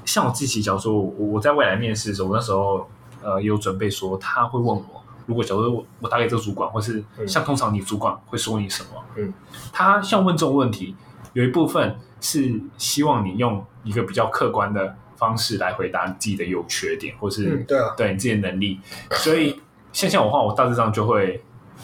[0.05, 2.89] 像我自己，假如说我我在未来面试的时候，我那时候
[3.21, 7.27] 呃有准备说他会问我，如果假如我我打给这个主管，或是嗯。
[7.27, 9.33] 像通常你主管会说你什么，嗯，
[9.71, 10.95] 他像问这种问题，
[11.33, 18.79] 有一部分是希望你用一个比较客观的方式来回答你自己的优缺点，或是、嗯，对啊，对你自己的能力。
[19.11, 19.61] 所以
[19.93, 21.41] 像像我的话，我大致上就会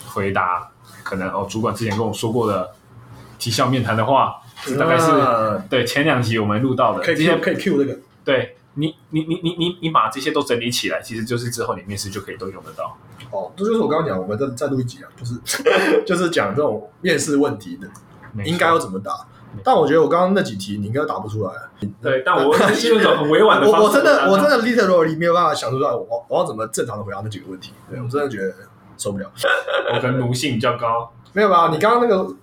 [0.07, 0.70] 回答
[1.03, 2.72] 可能哦，主管之前跟我说过的
[3.38, 4.41] 绩效面谈的话，
[4.78, 12.97] 大概是、啊对前两集我们录到的可以这些可以 Q 这个，对你，你你你你你把这些都整理起来，其实就是之后你面试就可以都用得到。
[13.32, 17.88] 哦，这就是我刚刚讲，我们再再录一集啊，就是就是讲这种面试问题的
[18.43, 19.12] 应该要怎么答。
[19.64, 21.62] 但我觉得我刚刚那几题你应该答不出来啊。
[22.01, 23.82] 对，但我是用一种很委婉的方式。
[23.82, 27.74] 我我真的我真的，literally 没有办法想出来，我我要怎么正常的回答那几个问题。
[27.89, 28.53] 对我真的觉得
[28.97, 29.32] 受不了。
[29.93, 31.70] 我可能奴性比较高，没有吧？
[31.72, 32.36] 你刚刚那个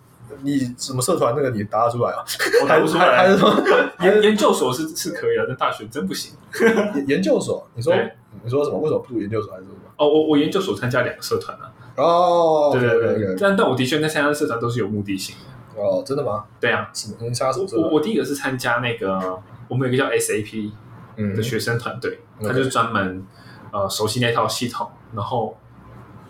[0.43, 2.25] 你什么社团那个你答得出来啊？
[2.63, 3.39] 我答不出来还还是。
[3.39, 3.55] 说
[4.03, 6.33] 研研究所是是可以啊，但大学真不行。
[6.95, 7.67] 研研究所？
[7.75, 7.95] 你说
[8.43, 8.79] 你说什么？
[8.79, 9.77] 为什么不读研究所还是什么？
[9.97, 15.56] 哦，我我研究所参加两个社团啊，哦，对对对，但但我的确在参加社团都是有目的性的。
[15.77, 16.45] 哦，真的吗？
[16.61, 17.17] 对啊，什么？
[17.21, 17.91] 你参加什么我？
[17.91, 20.73] 我第一个是参加那个我们有一个叫 SAP
[21.17, 23.25] 嗯的学生团队，嗯他就是专门
[23.73, 25.57] 呃熟悉那套系统，然后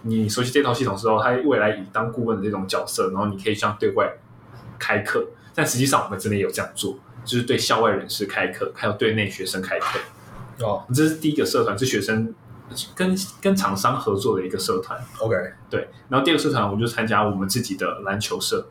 [0.02, 4.12] 你熟悉这套系统之后，他未来以当顾问的这种角色，然后你可以向对外
[4.78, 5.26] 开课。
[5.54, 9.98] 但实际上我们真的有这样做，就是对校外人士开课，还有对内学生开课。
[10.60, 12.34] 哦这是第一个社团，是学生
[12.94, 14.98] 跟跟厂商合作的一个社团。
[15.18, 15.34] ，OK，
[15.70, 18.66] 对，然后第二个社团我就参加我们自己的篮球社。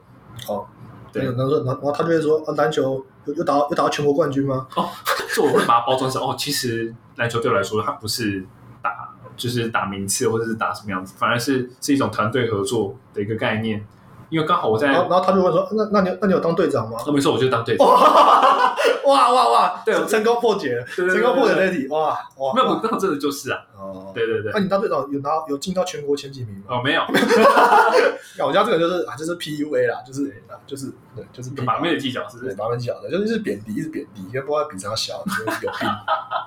[0.47, 0.65] 哦，
[1.11, 4.67] 对然后说，然后他就会说，啊，篮球有有打到有打到全国冠军吗？
[4.75, 4.89] 哦，
[5.33, 8.45] 这我会把它包装成哦，其实篮球对我来说，它不是
[8.81, 13.85] 打就是打名次或者是打什么样子，反而是是一种团队合作的一个概念。
[14.29, 16.97] 因为刚好我在然后然后他就问说，那那你有那你有当队长吗？
[17.05, 17.85] 哦，没错，我就当队长。
[19.05, 19.81] 哇哇哇哇！
[19.85, 22.53] 对成功破解了，成功破解这一题，哇哇！
[22.53, 23.59] 没有，我哇刚好真的就是啊。
[23.77, 26.63] 哦，对对对那，你当队长有拿有进到全国前几名吗？
[26.69, 27.01] 哦，没有，
[28.37, 32.55] 那我家这个就是啊，就是 PUA 啦，就是啊，就是对，就是把妹的技巧是不对是？
[32.57, 35.89] 把妹技巧的，就是贬低，一直贬低，因为不知道比啥小， 就是有病，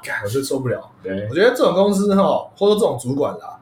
[0.02, 0.90] 干我真受不了。
[1.02, 2.22] 对我，觉得这种公司哈，
[2.56, 3.56] 或者说这种主管啦，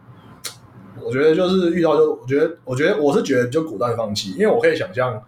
[1.02, 5.22] 我觉得就是遇到就，我觉得，我觉得我是觉得就果断放弃，因为我可以想象，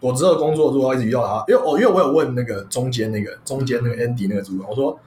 [0.00, 4.98] 我之后工作如果要一直遇到他，因为我因为我有问那个中间那个中间那个 Andy 那个主管，我说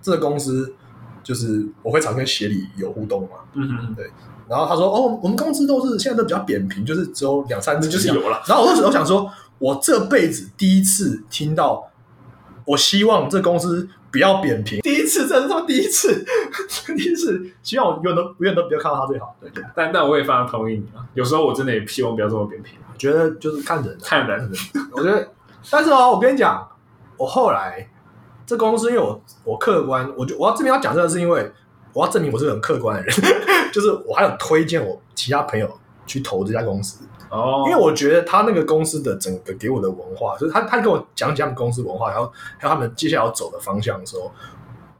[0.00, 0.74] 这个公司
[1.22, 4.10] 就是我会常跟协理有互动嘛，嗯对，
[4.48, 8.42] 然后他说哦，我们公司都是现在都比较扁平，就是只有两三只就是有了。
[8.48, 11.90] 然后我就我想说，我这辈子第一次听到，
[12.64, 16.24] 我希望这公司不要扁平，第一次，这是他第一次，
[16.96, 19.36] 第一次，希望我永远都永远都不要看到他最好。
[19.40, 24.52] 对，但但我也非常同意你啊，有时候我真的也希望不要这么扁平，我觉得就是看人啊，看人。
[24.92, 25.26] 我觉得，
[25.70, 26.68] 但是哦，我跟你讲，
[27.16, 27.88] 我后来
[28.44, 31.50] 这公司，因为我我客观，我就我要这边要讲这个，是因为
[31.94, 33.16] 我要证明我是个很客观的人，
[33.72, 35.66] 就是我还有推荐我其他朋友
[36.04, 37.02] 去投这家公司。
[37.30, 44.30] 哦，因为我觉得他那个公司的整个给我的文化，就是他他跟我讲讲他们公司文化，然后还有他们接下来要走的方向的时候，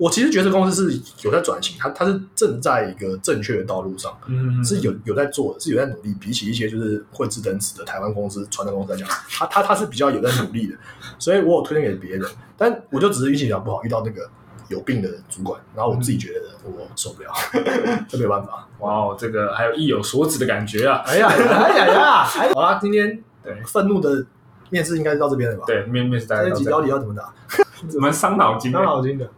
[0.01, 6.15] 我其实觉得这公司是有在转型，他他是正在一个正确的道路上，嗯是有有在做的，是有在努力。
[6.19, 10.75] 比起一些就是混吃等子的台湾公司、传统公司来讲，他他他是比较有在努力的，
[11.19, 12.27] 所以我有推荐给别人，
[12.57, 14.27] 但我就只是运气比较不好，遇到那个
[14.69, 17.31] 有病的主管，然后我自己觉得我受不了，
[18.09, 18.67] 这没有办法。
[18.79, 21.03] 哇哦，这个还有意有所指的感觉啊。
[21.05, 22.27] 哎呀哎呀呀！
[22.39, 24.25] 哎 好啦，今天对愤怒的
[24.71, 27.35] 面试应该是到这边了吧？，对，面面试大家到底要怎么打？
[27.99, 28.87] 蛮伤脑筋的伤。
[28.87, 29.31] 脑筋的，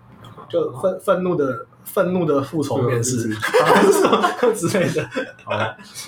[0.53, 3.29] 就愤愤怒的愤怒的复仇面试
[4.55, 5.09] 之类的。
[5.45, 5.53] 好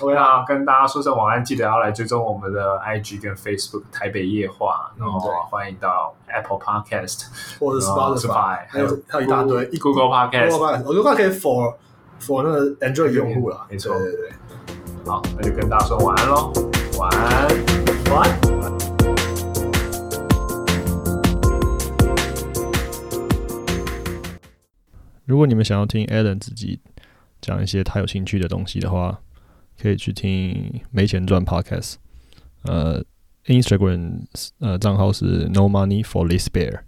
[0.01, 5.19] ，OK 啊，跟大家说声晚安，记得要来追踪我们的 IG 跟 Facebook 台北夜话，然后
[5.49, 7.25] 欢迎到 Apple Podcast
[7.59, 10.51] 或者 Spotify，还有还有一大堆一 Google Podcast。
[10.51, 11.73] Podcast，我觉得可以 for
[12.21, 13.65] for 那个 Android 用户啦。
[13.69, 14.31] 没错对对对，
[15.05, 16.53] 好，那就跟大家说晚安喽，
[16.99, 17.47] 晚安。
[18.13, 18.84] 晚安。
[25.25, 26.79] 如果你们想要听 Alan 自己
[27.41, 29.19] 讲一些他有兴趣的东西的话，
[29.81, 31.95] 可以去听没钱赚 Podcast。
[32.63, 33.03] 呃
[33.45, 34.21] ，Instagram
[34.59, 36.79] 呃账号是 No Money for This Bear。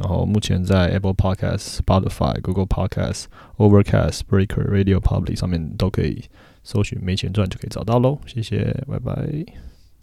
[0.00, 3.26] 然后目前在 Apple Podcast、Spotify、Google Podcast、
[3.58, 6.24] Overcast、Breaker、Radio Public 上面都可以
[6.64, 8.18] 搜寻“没钱赚”就可以找到喽。
[8.26, 9.73] 谢谢，拜拜。